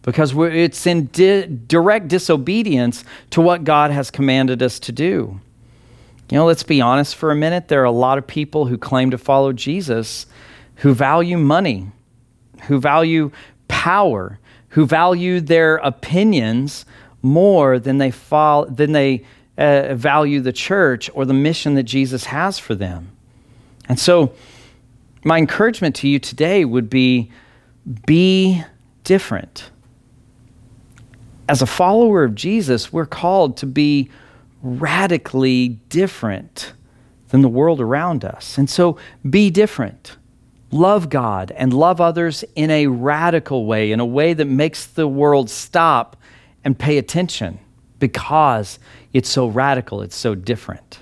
because 0.02 0.34
it's 0.36 0.86
in 0.86 1.06
di- 1.08 1.46
direct 1.46 2.10
disobedience 2.10 3.06
to 3.30 3.40
what 3.40 3.64
God 3.64 3.92
has 3.92 4.12
commanded 4.12 4.62
us 4.62 4.80
to 4.80 4.92
do. 4.92 5.40
You 6.30 6.38
know, 6.38 6.46
let's 6.46 6.64
be 6.64 6.82
honest 6.82 7.16
for 7.16 7.32
a 7.32 7.36
minute. 7.36 7.68
There 7.68 7.82
are 7.82 7.86
a 7.86 7.92
lot 7.92 8.18
of 8.18 8.28
people 8.28 8.66
who 8.66 8.78
claim 8.78 9.12
to 9.12 9.18
follow 9.18 9.54
Jesus 9.54 10.26
who 10.78 10.94
value 10.94 11.38
money, 11.38 11.88
who 12.64 12.80
value 12.80 13.32
power, 13.68 14.40
who 14.70 14.86
value 14.86 15.42
their 15.42 15.78
opinions 15.78 16.86
more 17.22 17.80
than 17.80 17.98
they, 17.98 18.12
follow, 18.12 18.66
than 18.66 18.92
they 18.92 19.26
uh, 19.58 19.96
value 19.96 20.40
the 20.40 20.54
church 20.54 21.10
or 21.14 21.26
the 21.26 21.34
mission 21.34 21.74
that 21.76 21.84
Jesus 21.84 22.26
has 22.26 22.60
for 22.60 22.76
them. 22.76 23.12
And 23.90 24.00
so, 24.00 24.34
my 25.24 25.38
encouragement 25.38 25.96
to 25.98 26.08
you 26.08 26.20
today 26.20 26.64
would 26.64 26.90
be 26.90 27.32
be 28.06 28.64
different. 29.04 29.72
As 31.50 31.62
a 31.62 31.66
follower 31.66 32.24
of 32.24 32.36
Jesus, 32.36 32.92
we're 32.92 33.06
called 33.06 33.58
to 33.58 33.66
be 33.66 34.10
radically 34.62 35.70
different 35.90 36.74
than 37.30 37.42
the 37.42 37.50
world 37.50 37.82
around 37.82 38.24
us. 38.24 38.58
And 38.58 38.70
so 38.70 38.98
be 39.30 39.50
different. 39.50 40.18
Love 40.72 41.10
God 41.10 41.52
and 41.52 41.74
love 41.74 42.02
others 42.02 42.44
in 42.56 42.70
a 42.70 42.88
radical 42.88 43.66
way, 43.66 43.92
in 43.92 44.00
a 44.00 44.06
way 44.06 44.34
that 44.34 44.46
makes 44.46 44.86
the 44.86 45.08
world 45.08 45.50
stop 45.50 46.18
and 46.64 46.78
pay 46.78 46.98
attention 46.98 47.60
because 48.00 48.80
it's 49.14 49.30
so 49.30 49.48
radical, 49.48 50.02
it's 50.02 50.16
so 50.16 50.36
different. 50.36 51.00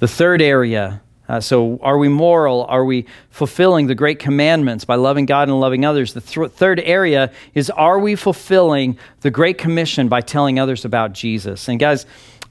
The 0.00 0.08
third 0.08 0.42
area 0.42 1.00
uh, 1.28 1.40
so, 1.40 1.78
are 1.82 1.96
we 1.96 2.08
moral? 2.08 2.64
Are 2.64 2.84
we 2.84 3.06
fulfilling 3.30 3.86
the 3.86 3.94
great 3.94 4.18
commandments 4.18 4.84
by 4.84 4.96
loving 4.96 5.24
God 5.24 5.48
and 5.48 5.58
loving 5.58 5.82
others? 5.82 6.12
The 6.12 6.20
th- 6.20 6.50
third 6.50 6.78
area 6.80 7.32
is 7.54 7.70
are 7.70 7.98
we 7.98 8.16
fulfilling 8.16 8.98
the 9.20 9.30
Great 9.30 9.56
Commission 9.56 10.08
by 10.08 10.20
telling 10.20 10.58
others 10.58 10.84
about 10.84 11.12
Jesus? 11.12 11.68
And, 11.68 11.80
guys, 11.80 12.04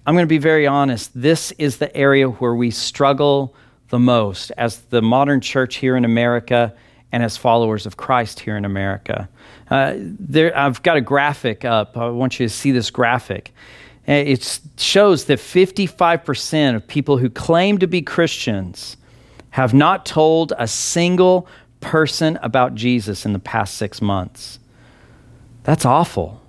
I'm 0.05 0.15
going 0.15 0.23
to 0.23 0.29
be 0.29 0.39
very 0.39 0.65
honest. 0.65 1.11
This 1.13 1.51
is 1.53 1.77
the 1.77 1.95
area 1.95 2.27
where 2.27 2.55
we 2.55 2.71
struggle 2.71 3.55
the 3.89 3.99
most 3.99 4.51
as 4.57 4.77
the 4.89 5.01
modern 5.01 5.41
church 5.41 5.75
here 5.75 5.95
in 5.95 6.05
America 6.05 6.73
and 7.11 7.21
as 7.21 7.37
followers 7.37 7.85
of 7.85 7.97
Christ 7.97 8.39
here 8.39 8.57
in 8.57 8.65
America. 8.65 9.29
Uh, 9.69 9.93
there, 9.97 10.57
I've 10.57 10.81
got 10.81 10.97
a 10.97 11.01
graphic 11.01 11.65
up. 11.65 11.97
I 11.97 12.09
want 12.09 12.39
you 12.39 12.47
to 12.47 12.53
see 12.53 12.71
this 12.71 12.89
graphic. 12.89 13.53
Uh, 14.07 14.13
it 14.13 14.59
shows 14.77 15.25
that 15.25 15.37
55% 15.37 16.75
of 16.75 16.87
people 16.87 17.17
who 17.17 17.29
claim 17.29 17.77
to 17.77 17.87
be 17.87 18.01
Christians 18.01 18.97
have 19.51 19.73
not 19.73 20.05
told 20.05 20.53
a 20.57 20.67
single 20.67 21.47
person 21.79 22.39
about 22.41 22.73
Jesus 22.73 23.25
in 23.25 23.33
the 23.33 23.39
past 23.39 23.75
six 23.75 24.01
months. 24.01 24.57
That's 25.63 25.85
awful. 25.85 26.40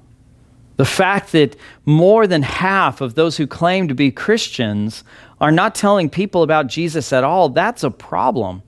The 0.77 0.85
fact 0.85 1.33
that 1.33 1.57
more 1.85 2.27
than 2.27 2.43
half 2.43 3.01
of 3.01 3.15
those 3.15 3.37
who 3.37 3.47
claim 3.47 3.89
to 3.89 3.95
be 3.95 4.11
Christians 4.11 5.05
are 5.41 5.53
not 5.53 5.75
telling 5.75 6.09
people 6.09 6.43
about 6.43 6.67
Jesus 6.67 7.13
at 7.13 7.25
all, 7.25 7.49
that's 7.49 7.83
a 7.83 7.91
problem. 7.91 8.63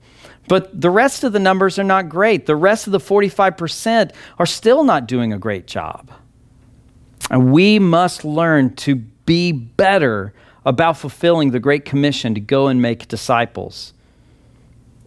But 0.47 0.79
the 0.79 0.91
rest 0.91 1.23
of 1.23 1.33
the 1.33 1.39
numbers 1.39 1.79
are 1.79 1.83
not 1.83 2.09
great. 2.09 2.45
The 2.45 2.55
rest 2.55 2.85
of 2.87 2.91
the 2.91 2.99
45% 2.99 4.11
are 4.37 4.45
still 4.45 4.83
not 4.83 5.07
doing 5.07 5.33
a 5.33 5.39
great 5.39 5.65
job. 5.65 6.11
And 7.31 7.51
we 7.51 7.79
must 7.79 8.23
learn 8.23 8.75
to 8.75 8.95
be 8.95 9.51
better 9.51 10.33
about 10.65 10.97
fulfilling 10.97 11.51
the 11.51 11.59
Great 11.59 11.85
Commission 11.85 12.35
to 12.35 12.39
go 12.41 12.67
and 12.67 12.81
make 12.81 13.07
disciples. 13.07 13.93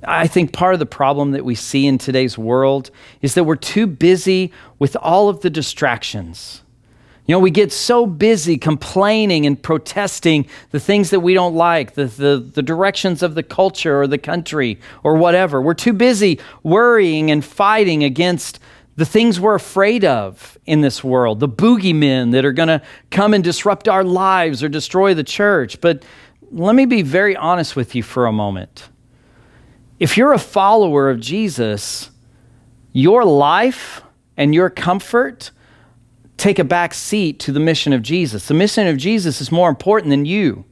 I 0.04 0.28
think 0.28 0.52
part 0.52 0.74
of 0.74 0.80
the 0.80 0.86
problem 0.86 1.32
that 1.32 1.44
we 1.44 1.54
see 1.54 1.86
in 1.86 1.98
today's 1.98 2.38
world 2.38 2.90
is 3.20 3.34
that 3.34 3.44
we're 3.44 3.56
too 3.56 3.86
busy 3.86 4.52
with 4.78 4.96
all 4.96 5.28
of 5.28 5.40
the 5.40 5.50
distractions. 5.50 6.62
You 7.28 7.34
know, 7.34 7.40
we 7.40 7.50
get 7.50 7.72
so 7.72 8.06
busy 8.06 8.56
complaining 8.56 9.44
and 9.44 9.62
protesting 9.62 10.46
the 10.70 10.80
things 10.80 11.10
that 11.10 11.20
we 11.20 11.34
don't 11.34 11.54
like, 11.54 11.92
the, 11.92 12.06
the, 12.06 12.38
the, 12.38 12.62
directions 12.62 13.22
of 13.22 13.34
the 13.34 13.42
culture 13.42 14.00
or 14.00 14.06
the 14.06 14.16
country 14.16 14.80
or 15.02 15.14
whatever. 15.14 15.60
We're 15.60 15.74
too 15.74 15.92
busy 15.92 16.40
worrying 16.62 17.30
and 17.30 17.44
fighting 17.44 18.02
against 18.02 18.60
the 18.96 19.04
things 19.04 19.38
we're 19.38 19.54
afraid 19.54 20.06
of 20.06 20.56
in 20.64 20.80
this 20.80 21.04
world, 21.04 21.40
the 21.40 21.48
boogeymen 21.50 22.32
that 22.32 22.46
are 22.46 22.52
going 22.52 22.68
to 22.68 22.80
come 23.10 23.34
and 23.34 23.44
disrupt 23.44 23.88
our 23.88 24.04
lives 24.04 24.62
or 24.62 24.70
destroy 24.70 25.12
the 25.12 25.22
church. 25.22 25.82
But 25.82 26.04
let 26.50 26.74
me 26.74 26.86
be 26.86 27.02
very 27.02 27.36
honest 27.36 27.76
with 27.76 27.94
you 27.94 28.02
for 28.02 28.24
a 28.24 28.32
moment. 28.32 28.88
If 30.00 30.16
you're 30.16 30.32
a 30.32 30.38
follower 30.38 31.10
of 31.10 31.20
Jesus, 31.20 32.10
your 32.94 33.26
life 33.26 34.00
and 34.38 34.54
your 34.54 34.70
comfort 34.70 35.50
take 36.38 36.58
a 36.58 36.64
back 36.64 36.94
seat 36.94 37.38
to 37.40 37.52
the 37.52 37.60
mission 37.60 37.92
of 37.92 38.00
Jesus. 38.00 38.46
The 38.46 38.54
mission 38.54 38.86
of 38.86 38.96
Jesus 38.96 39.40
is 39.40 39.52
more 39.52 39.68
important 39.68 40.10
than 40.10 40.24
you. 40.24 40.64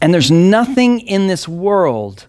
And 0.00 0.14
there's 0.14 0.30
nothing 0.30 1.00
in 1.00 1.26
this 1.26 1.46
world, 1.48 2.28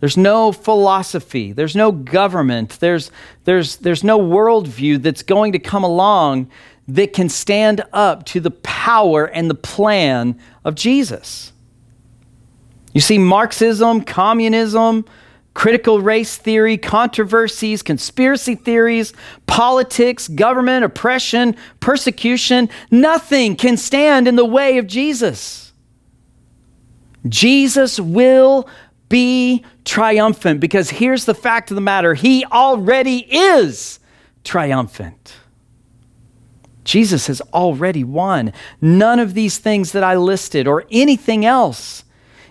there's 0.00 0.18
no 0.18 0.52
philosophy, 0.52 1.52
there's 1.52 1.74
no 1.74 1.90
government, 1.90 2.78
there's, 2.80 3.10
there's, 3.44 3.76
there's 3.76 4.04
no 4.04 4.20
worldview 4.20 5.00
that's 5.02 5.22
going 5.22 5.52
to 5.52 5.58
come 5.58 5.82
along 5.82 6.50
that 6.86 7.14
can 7.14 7.30
stand 7.30 7.82
up 7.94 8.26
to 8.26 8.40
the 8.40 8.50
power 8.50 9.24
and 9.24 9.48
the 9.48 9.54
plan 9.54 10.38
of 10.62 10.74
Jesus. 10.74 11.52
You 12.92 13.00
see, 13.00 13.16
Marxism, 13.16 14.02
communism, 14.02 15.06
critical 15.54 16.00
race 16.00 16.36
theory, 16.36 16.76
controversies, 16.76 17.82
conspiracy 17.82 18.56
theories, 18.56 19.12
politics, 19.46 20.28
government, 20.28 20.84
oppression, 20.84 21.56
persecution. 21.80 22.68
Nothing 22.90 23.56
can 23.56 23.76
stand 23.76 24.28
in 24.28 24.36
the 24.36 24.44
way 24.44 24.78
of 24.78 24.86
Jesus. 24.86 25.72
Jesus 27.28 27.98
will 27.98 28.68
be 29.08 29.64
triumphant 29.84 30.60
because 30.60 30.90
here's 30.90 31.24
the 31.24 31.34
fact 31.34 31.70
of 31.70 31.76
the 31.76 31.80
matter 31.80 32.14
He 32.14 32.44
already 32.46 33.18
is 33.18 34.00
triumphant. 34.42 35.36
Jesus 36.84 37.28
has 37.28 37.40
already 37.52 38.04
won. 38.04 38.52
None 38.80 39.18
of 39.18 39.34
these 39.34 39.58
things 39.58 39.92
that 39.92 40.04
I 40.04 40.16
listed 40.16 40.68
or 40.68 40.84
anything 40.90 41.46
else 41.46 42.04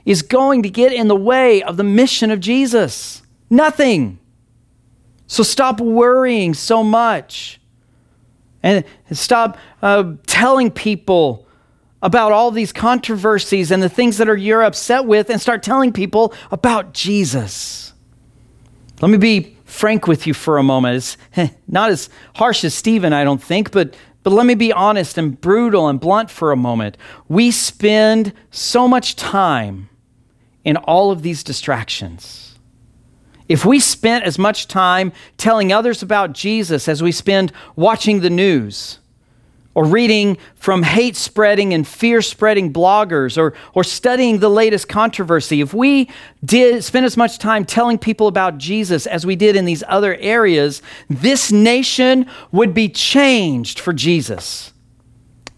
is 0.06 0.22
going 0.22 0.64
to 0.64 0.70
get 0.70 0.92
in 0.92 1.08
the 1.08 1.16
way 1.16 1.64
of 1.64 1.78
the 1.78 1.84
mission 1.84 2.32
of 2.32 2.40
Jesus. 2.40 3.22
Nothing. 3.50 4.20
So 5.28 5.44
stop 5.44 5.80
worrying 5.80 6.54
so 6.54 6.84
much 6.84 7.60
and 8.62 8.84
stop 9.12 9.58
uh, 9.82 10.14
telling 10.26 10.72
people 10.72 11.48
about 12.02 12.32
all 12.32 12.52
these 12.52 12.74
controversies 12.74 13.72
and 13.72 13.82
the 13.82 13.90
things 13.90 14.18
that 14.18 14.28
are 14.28 14.36
you're 14.36 14.64
upset 14.64 15.06
with 15.06 15.30
and 15.30 15.40
start 15.40 15.64
telling 15.64 15.94
people 15.94 16.34
about 16.52 16.94
Jesus. 16.94 17.94
Let 19.02 19.10
me 19.10 19.18
be 19.18 19.58
frank 19.66 20.08
with 20.08 20.28
you 20.28 20.34
for 20.34 20.58
a 20.58 20.64
moment. 20.64 21.18
It's 21.36 21.54
not 21.68 21.90
as 21.90 22.10
harsh 22.36 22.64
as 22.64 22.74
Stephen, 22.74 23.14
I 23.14 23.24
don't 23.24 23.42
think, 23.42 23.72
but 23.72 23.96
but 24.24 24.32
let 24.32 24.46
me 24.46 24.56
be 24.56 24.72
honest 24.72 25.18
and 25.18 25.40
brutal 25.40 25.90
and 25.90 26.00
blunt 26.00 26.32
for 26.32 26.54
a 26.54 26.56
moment. 26.56 26.98
We 27.28 27.52
spend 27.52 28.32
so 28.52 28.88
much 28.88 29.18
time 29.18 29.90
in 30.64 30.78
all 30.78 31.12
of 31.12 31.22
these 31.22 31.44
distractions. 31.44 32.58
If 33.50 33.66
we 33.66 33.80
spent 33.80 34.24
as 34.24 34.40
much 34.40 34.68
time 34.68 35.12
telling 35.38 35.74
others 35.74 36.02
about 36.02 36.34
Jesus 36.34 36.88
as 36.88 37.04
we 37.04 37.12
spend 37.12 37.52
watching 37.76 38.22
the 38.22 38.30
news, 38.30 39.00
or 39.76 39.86
reading 39.86 40.38
from 40.56 40.84
hate 40.84 41.16
spreading 41.16 41.74
and 41.74 41.88
fear 41.88 42.22
spreading 42.22 42.72
bloggers 42.72 43.38
or, 43.38 43.54
or 43.74 43.84
studying 43.84 44.40
the 44.40 44.50
latest 44.50 44.88
controversy, 44.88 45.62
if 45.62 45.74
we 45.74 46.10
did 46.46 46.84
spend 46.84 47.06
as 47.06 47.18
much 47.18 47.40
time 47.40 47.66
telling 47.66 47.98
people 47.98 48.28
about 48.28 48.58
Jesus 48.58 49.08
as 49.08 49.26
we 49.26 49.36
did 49.36 49.56
in 49.56 49.66
these 49.66 49.84
other 49.88 50.16
areas, 50.16 50.82
this 51.10 51.52
nation 51.52 52.28
would 52.52 52.74
be 52.74 52.88
changed 52.88 53.80
for 53.80 53.94
Jesus. 53.94 54.74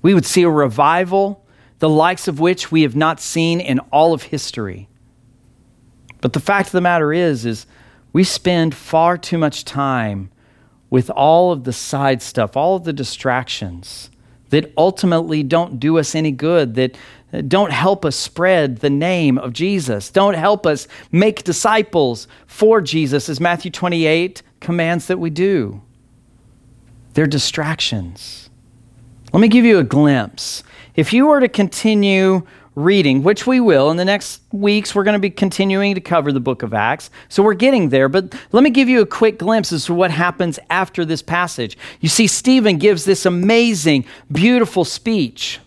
We 0.02 0.14
would 0.14 0.26
see 0.26 0.44
a 0.44 0.50
revival, 0.50 1.46
the 1.80 1.90
likes 1.90 2.28
of 2.28 2.40
which 2.40 2.72
we 2.72 2.84
have 2.84 2.96
not 2.96 3.20
seen 3.20 3.60
in 3.60 3.80
all 3.92 4.14
of 4.14 4.24
history. 4.24 4.88
But 6.26 6.34
the 6.34 6.40
fact 6.40 6.70
of 6.70 6.72
the 6.72 6.82
matter 6.82 7.14
is, 7.14 7.46
is 7.46 7.68
we 8.12 8.24
spend 8.24 8.74
far 8.74 9.16
too 9.16 9.38
much 9.38 9.64
time 9.64 10.32
with 10.90 11.12
all 11.12 11.52
of 11.52 11.66
the 11.66 11.72
side 11.72 12.20
stuff, 12.20 12.58
all 12.58 12.78
of 12.78 12.84
the 12.84 12.94
distractions 12.94 14.10
that 14.50 14.74
ultimately 14.76 15.44
don't 15.44 15.80
do 15.80 16.00
us 16.00 16.16
any 16.16 16.32
good, 16.32 16.74
that 16.74 16.98
uh, 17.32 17.42
don't 17.42 17.72
help 17.72 18.04
us 18.04 18.16
spread 18.16 18.78
the 18.78 18.90
name 18.90 19.38
of 19.38 19.54
Jesus, 19.54 20.10
don't 20.10 20.34
help 20.34 20.66
us 20.66 20.88
make 21.12 21.44
disciples 21.44 22.28
for 22.48 22.82
Jesus, 22.82 23.30
as 23.30 23.40
Matthew 23.40 23.70
28 23.70 24.42
commands 24.62 25.06
that 25.06 25.20
we 25.20 25.30
do. 25.30 25.80
They're 27.14 27.28
distractions. 27.28 28.50
Let 29.32 29.42
me 29.42 29.48
give 29.48 29.64
you 29.64 29.78
a 29.78 29.84
glimpse. 29.84 30.64
If 30.96 31.14
you 31.14 31.28
were 31.28 31.40
to 31.40 31.50
continue 31.50 32.48
reading, 32.76 33.24
which 33.24 33.48
we 33.48 33.60
will. 33.60 33.90
In 33.90 33.98
the 33.98 34.06
next 34.06 34.42
weeks, 34.52 34.94
we're 34.94 35.04
going 35.04 35.14
to 35.14 35.20
be 35.20 35.30
continuing 35.30 35.96
to 35.96 36.02
cover 36.02 36.32
the 36.32 36.42
book 36.42 36.62
of 36.62 36.74
Acts. 36.74 37.10
So 37.30 37.42
we're 37.42 37.54
getting 37.54 37.90
there. 37.90 38.10
But 38.10 38.36
let 38.52 38.64
me 38.64 38.70
give 38.70 38.90
you 38.90 39.02
a 39.02 39.06
quick 39.06 39.40
glimpse 39.40 39.72
as 39.72 39.86
to 39.86 39.94
what 39.94 40.12
happens 40.12 40.60
after 40.70 41.06
this 41.06 41.22
passage. 41.22 41.78
You 42.02 42.10
see, 42.10 42.28
Stephen 42.28 42.78
gives 42.78 43.06
this 43.06 43.26
amazing, 43.26 44.06
beautiful 44.32 44.84
speech. 44.84 45.60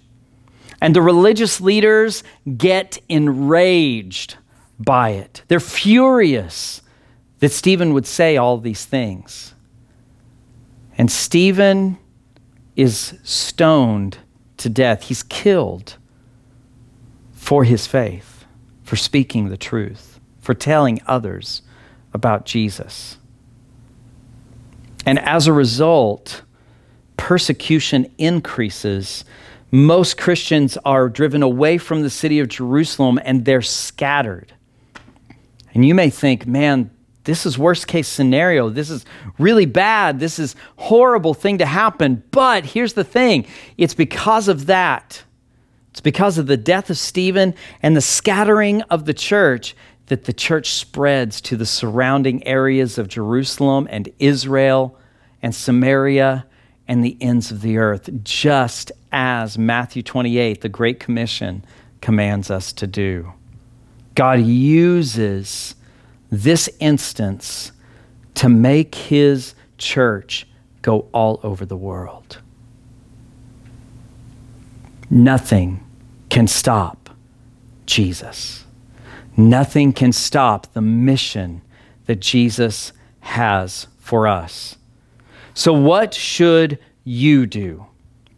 And 0.80 0.94
the 0.94 1.02
religious 1.02 1.60
leaders 1.60 2.22
get 2.56 2.98
enraged 3.08 4.36
by 4.78 5.10
it. 5.10 5.42
They're 5.48 5.60
furious 5.60 6.82
that 7.40 7.52
Stephen 7.52 7.94
would 7.94 8.06
say 8.06 8.36
all 8.36 8.58
these 8.58 8.84
things. 8.84 9.54
And 10.96 11.10
Stephen 11.10 11.98
is 12.76 13.14
stoned 13.22 14.18
to 14.58 14.68
death. 14.68 15.04
He's 15.04 15.22
killed 15.22 15.96
for 17.48 17.64
his 17.64 17.86
faith, 17.86 18.44
for 18.82 18.94
speaking 18.94 19.48
the 19.48 19.56
truth, 19.56 20.20
for 20.38 20.52
telling 20.52 21.00
others 21.06 21.62
about 22.12 22.44
Jesus. 22.44 23.16
And 25.06 25.18
as 25.18 25.46
a 25.46 25.52
result, 25.54 26.42
persecution 27.16 28.12
increases. 28.18 29.24
Most 29.70 30.18
Christians 30.18 30.76
are 30.84 31.08
driven 31.08 31.42
away 31.42 31.78
from 31.78 32.02
the 32.02 32.10
city 32.10 32.38
of 32.38 32.48
Jerusalem 32.48 33.18
and 33.24 33.46
they're 33.46 33.62
scattered. 33.62 34.52
And 35.72 35.86
you 35.86 35.94
may 35.94 36.10
think, 36.10 36.46
man, 36.46 36.90
this 37.24 37.46
is 37.46 37.56
worst 37.56 37.86
case 37.86 38.08
scenario. 38.08 38.68
This 38.68 38.90
is 38.90 39.06
really 39.38 39.64
bad. 39.64 40.20
This 40.20 40.38
is 40.38 40.54
horrible 40.76 41.32
thing 41.32 41.56
to 41.56 41.66
happen. 41.66 42.22
But 42.30 42.66
here's 42.66 42.92
the 42.92 43.04
thing. 43.04 43.46
It's 43.78 43.94
because 43.94 44.48
of 44.48 44.66
that. 44.66 45.22
It's 45.90 46.00
because 46.00 46.38
of 46.38 46.46
the 46.46 46.56
death 46.56 46.90
of 46.90 46.98
Stephen 46.98 47.54
and 47.82 47.96
the 47.96 48.00
scattering 48.00 48.82
of 48.82 49.04
the 49.04 49.14
church 49.14 49.74
that 50.06 50.24
the 50.24 50.32
church 50.32 50.74
spreads 50.74 51.40
to 51.42 51.56
the 51.56 51.66
surrounding 51.66 52.46
areas 52.46 52.98
of 52.98 53.08
Jerusalem 53.08 53.86
and 53.90 54.08
Israel 54.18 54.98
and 55.42 55.54
Samaria 55.54 56.46
and 56.86 57.04
the 57.04 57.16
ends 57.20 57.50
of 57.50 57.60
the 57.60 57.76
earth, 57.76 58.08
just 58.24 58.90
as 59.12 59.58
Matthew 59.58 60.02
28, 60.02 60.62
the 60.62 60.68
Great 60.68 60.98
Commission, 60.98 61.64
commands 62.00 62.50
us 62.50 62.72
to 62.74 62.86
do. 62.86 63.32
God 64.14 64.40
uses 64.40 65.74
this 66.30 66.68
instance 66.80 67.72
to 68.34 68.48
make 68.48 68.94
his 68.94 69.54
church 69.76 70.46
go 70.80 71.08
all 71.12 71.40
over 71.42 71.66
the 71.66 71.76
world. 71.76 72.38
Nothing 75.10 75.84
can 76.28 76.46
stop 76.46 77.10
Jesus. 77.86 78.64
Nothing 79.36 79.92
can 79.92 80.12
stop 80.12 80.72
the 80.72 80.80
mission 80.80 81.62
that 82.06 82.20
Jesus 82.20 82.92
has 83.20 83.86
for 83.98 84.26
us. 84.26 84.76
So, 85.54 85.72
what 85.72 86.14
should 86.14 86.78
you 87.04 87.46
do? 87.46 87.86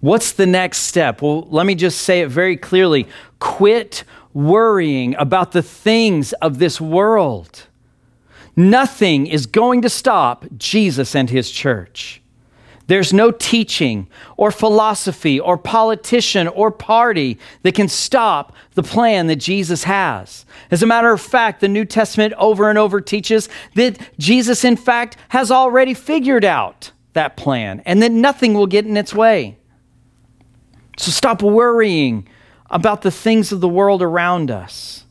What's 0.00 0.32
the 0.32 0.46
next 0.46 0.78
step? 0.78 1.20
Well, 1.20 1.42
let 1.50 1.66
me 1.66 1.74
just 1.74 2.00
say 2.00 2.22
it 2.22 2.28
very 2.28 2.56
clearly 2.56 3.06
quit 3.38 4.04
worrying 4.32 5.14
about 5.16 5.52
the 5.52 5.62
things 5.62 6.32
of 6.34 6.58
this 6.58 6.80
world. 6.80 7.66
Nothing 8.56 9.26
is 9.26 9.46
going 9.46 9.82
to 9.82 9.88
stop 9.88 10.44
Jesus 10.56 11.14
and 11.14 11.30
his 11.30 11.50
church. 11.50 12.22
There's 12.90 13.12
no 13.12 13.30
teaching 13.30 14.08
or 14.36 14.50
philosophy 14.50 15.38
or 15.38 15.56
politician 15.56 16.48
or 16.48 16.72
party 16.72 17.38
that 17.62 17.76
can 17.76 17.86
stop 17.86 18.52
the 18.74 18.82
plan 18.82 19.28
that 19.28 19.36
Jesus 19.36 19.84
has. 19.84 20.44
As 20.72 20.82
a 20.82 20.88
matter 20.88 21.12
of 21.12 21.20
fact, 21.20 21.60
the 21.60 21.68
New 21.68 21.84
Testament 21.84 22.34
over 22.36 22.68
and 22.68 22.76
over 22.76 23.00
teaches 23.00 23.48
that 23.76 23.96
Jesus, 24.18 24.64
in 24.64 24.76
fact, 24.76 25.16
has 25.28 25.52
already 25.52 25.94
figured 25.94 26.44
out 26.44 26.90
that 27.12 27.36
plan 27.36 27.80
and 27.86 28.02
that 28.02 28.10
nothing 28.10 28.54
will 28.54 28.66
get 28.66 28.86
in 28.86 28.96
its 28.96 29.14
way. 29.14 29.56
So 30.98 31.12
stop 31.12 31.44
worrying 31.44 32.26
about 32.70 33.02
the 33.02 33.12
things 33.12 33.52
of 33.52 33.60
the 33.60 33.68
world 33.68 34.02
around 34.02 34.50
us 34.50 35.04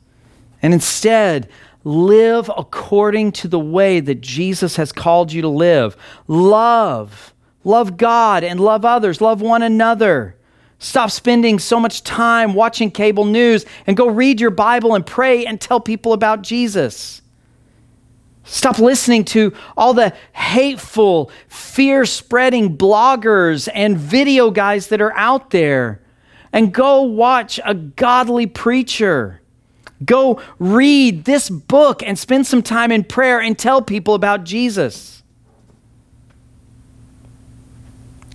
and 0.62 0.74
instead 0.74 1.48
live 1.86 2.52
according 2.58 3.32
to 3.32 3.48
the 3.48 3.58
way 3.58 4.02
that 4.02 4.20
Jesus 4.20 4.76
has 4.76 4.92
called 4.92 5.32
you 5.32 5.42
to 5.42 5.48
live. 5.48 5.96
Love. 6.28 7.34
Love 7.64 7.98
God 7.98 8.44
and 8.44 8.60
love 8.60 8.86
others. 8.86 9.22
Love 9.22 9.42
one 9.42 9.62
another. 9.62 10.36
Stop 10.80 11.12
spending 11.12 11.60
so 11.60 11.80
much 11.80 12.04
time 12.04 12.54
watching 12.54 12.90
cable 12.90 13.26
news 13.26 13.66
and 13.86 13.98
go 13.98 14.08
read 14.08 14.40
your 14.40 14.52
Bible 14.52 14.96
and 14.96 15.06
pray 15.06 15.46
and 15.46 15.60
tell 15.60 15.80
people 15.80 16.14
about 16.14 16.42
Jesus. 16.42 17.22
Stop 18.46 18.80
listening 18.80 19.26
to 19.26 19.54
all 19.78 19.94
the 19.94 20.14
hateful, 20.32 21.32
fear 21.50 22.06
spreading 22.06 22.78
bloggers 22.78 23.68
and 23.74 23.98
video 23.98 24.50
guys 24.50 24.88
that 24.88 25.02
are 25.02 25.16
out 25.16 25.52
there 25.52 26.02
and 26.54 26.74
go 26.74 27.04
watch 27.04 27.60
a 27.66 27.76
godly 27.76 28.48
preacher. 28.48 29.42
Go 30.04 30.42
read 30.58 31.26
this 31.26 31.50
book 31.50 32.02
and 32.02 32.18
spend 32.18 32.48
some 32.48 32.64
time 32.64 32.92
in 32.92 33.04
prayer 33.04 33.40
and 33.40 33.60
tell 33.60 33.82
people 33.82 34.14
about 34.14 34.46
Jesus. 34.46 35.19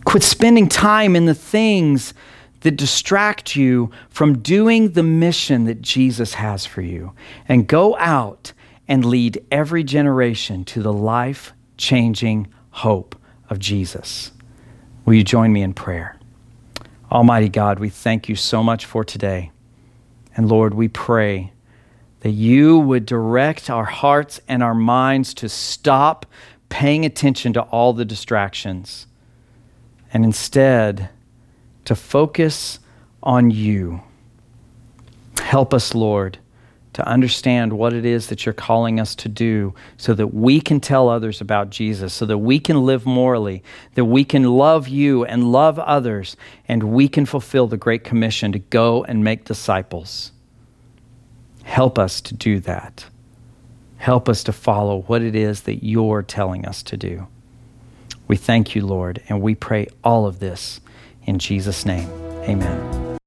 Quit 0.05 0.23
spending 0.23 0.69
time 0.69 1.17
in 1.17 1.27
the 1.27 1.35
things 1.35 2.15
that 2.61 2.77
distract 2.77 3.57
you 3.57 3.91
from 4.09 4.39
doing 4.39 4.93
the 4.93 5.03
mission 5.03 5.65
that 5.65 5.83
Jesus 5.83 6.35
has 6.35 6.65
for 6.65 6.81
you. 6.81 7.13
And 7.47 7.67
go 7.67 7.97
out 7.99 8.53
and 8.89 9.05
lead 9.05 9.45
every 9.51 9.85
generation 9.85 10.65
to 10.65 10.83
the 10.83 10.93
life 10.93 11.53
changing 11.77 12.49
hope 12.71 13.17
of 13.51 13.59
Jesus. 13.59 14.33
Will 15.05 15.15
you 15.15 15.25
join 15.25 15.53
me 15.53 15.63
in 15.63 15.75
prayer? 15.75 16.19
Almighty 17.13 17.49
God, 17.49 17.79
we 17.79 17.91
thank 17.91 18.29
you 18.29 18.35
so 18.35 18.63
much 18.63 18.87
for 18.87 19.05
today. 19.05 19.53
And 20.37 20.49
Lord, 20.49 20.75
we 20.75 20.89
pray 20.89 21.53
that 22.21 22.31
you 22.31 22.79
would 22.79 23.05
direct 23.05 23.69
our 23.69 23.85
hearts 23.85 24.41
and 24.49 24.63
our 24.63 24.75
minds 24.75 25.35
to 25.35 25.49
stop 25.49 26.25
paying 26.71 27.05
attention 27.05 27.53
to 27.53 27.63
all 27.63 27.93
the 27.93 28.07
distractions 28.07 29.07
and 30.15 30.25
instead 30.25 31.11
to 31.85 31.95
focus 31.95 32.79
on 33.23 33.51
you. 33.51 34.01
Help 35.41 35.75
us, 35.75 35.95
Lord, 35.95 36.39
to 36.95 37.07
understand 37.07 37.73
what 37.73 37.93
it 37.93 38.07
is 38.07 38.29
that 38.29 38.47
you're 38.47 38.53
calling 38.53 39.01
us 39.01 39.17
to 39.17 39.29
do 39.29 39.75
so 39.97 40.15
that 40.15 40.29
we 40.29 40.61
can 40.61 40.81
tell 40.81 41.09
others 41.09 41.41
about 41.41 41.71
Jesus, 41.71 42.15
so 42.15 42.25
that 42.27 42.39
we 42.39 42.61
can 42.61 42.87
live 42.87 43.05
morally, 43.05 43.63
that 43.95 44.05
we 44.05 44.25
can 44.25 44.45
love 44.45 44.87
you 44.87 45.25
and 45.25 45.51
love 45.51 45.79
others, 45.81 46.37
and 46.69 46.85
we 46.85 47.09
can 47.09 47.27
fulfill 47.27 47.67
the 47.67 47.77
Great 47.77 48.05
Commission 48.05 48.53
to 48.53 48.61
go 48.61 49.03
and 49.05 49.25
make 49.25 49.45
disciples. 49.45 50.31
Help 51.65 51.99
us 51.99 52.21
to 52.21 52.35
do 52.35 52.61
that. 52.61 53.07
Help 53.97 54.29
us 54.29 54.45
to 54.45 54.53
follow 54.53 55.03
what 55.03 55.23
it 55.23 55.35
is 55.35 55.63
that 55.63 55.85
you're 55.85 56.23
telling 56.23 56.65
us 56.65 56.83
to 56.85 56.97
do. 56.97 57.27
We 58.35 58.39
thank 58.39 58.75
you, 58.75 58.85
Lord, 58.85 59.23
and 59.29 59.41
we 59.41 59.55
pray 59.55 59.87
all 60.03 60.27
of 60.27 60.41
this 60.41 60.81
in 61.25 61.39
Jesus' 61.39 61.87
name. 61.87 62.11
Amen. 62.49 63.14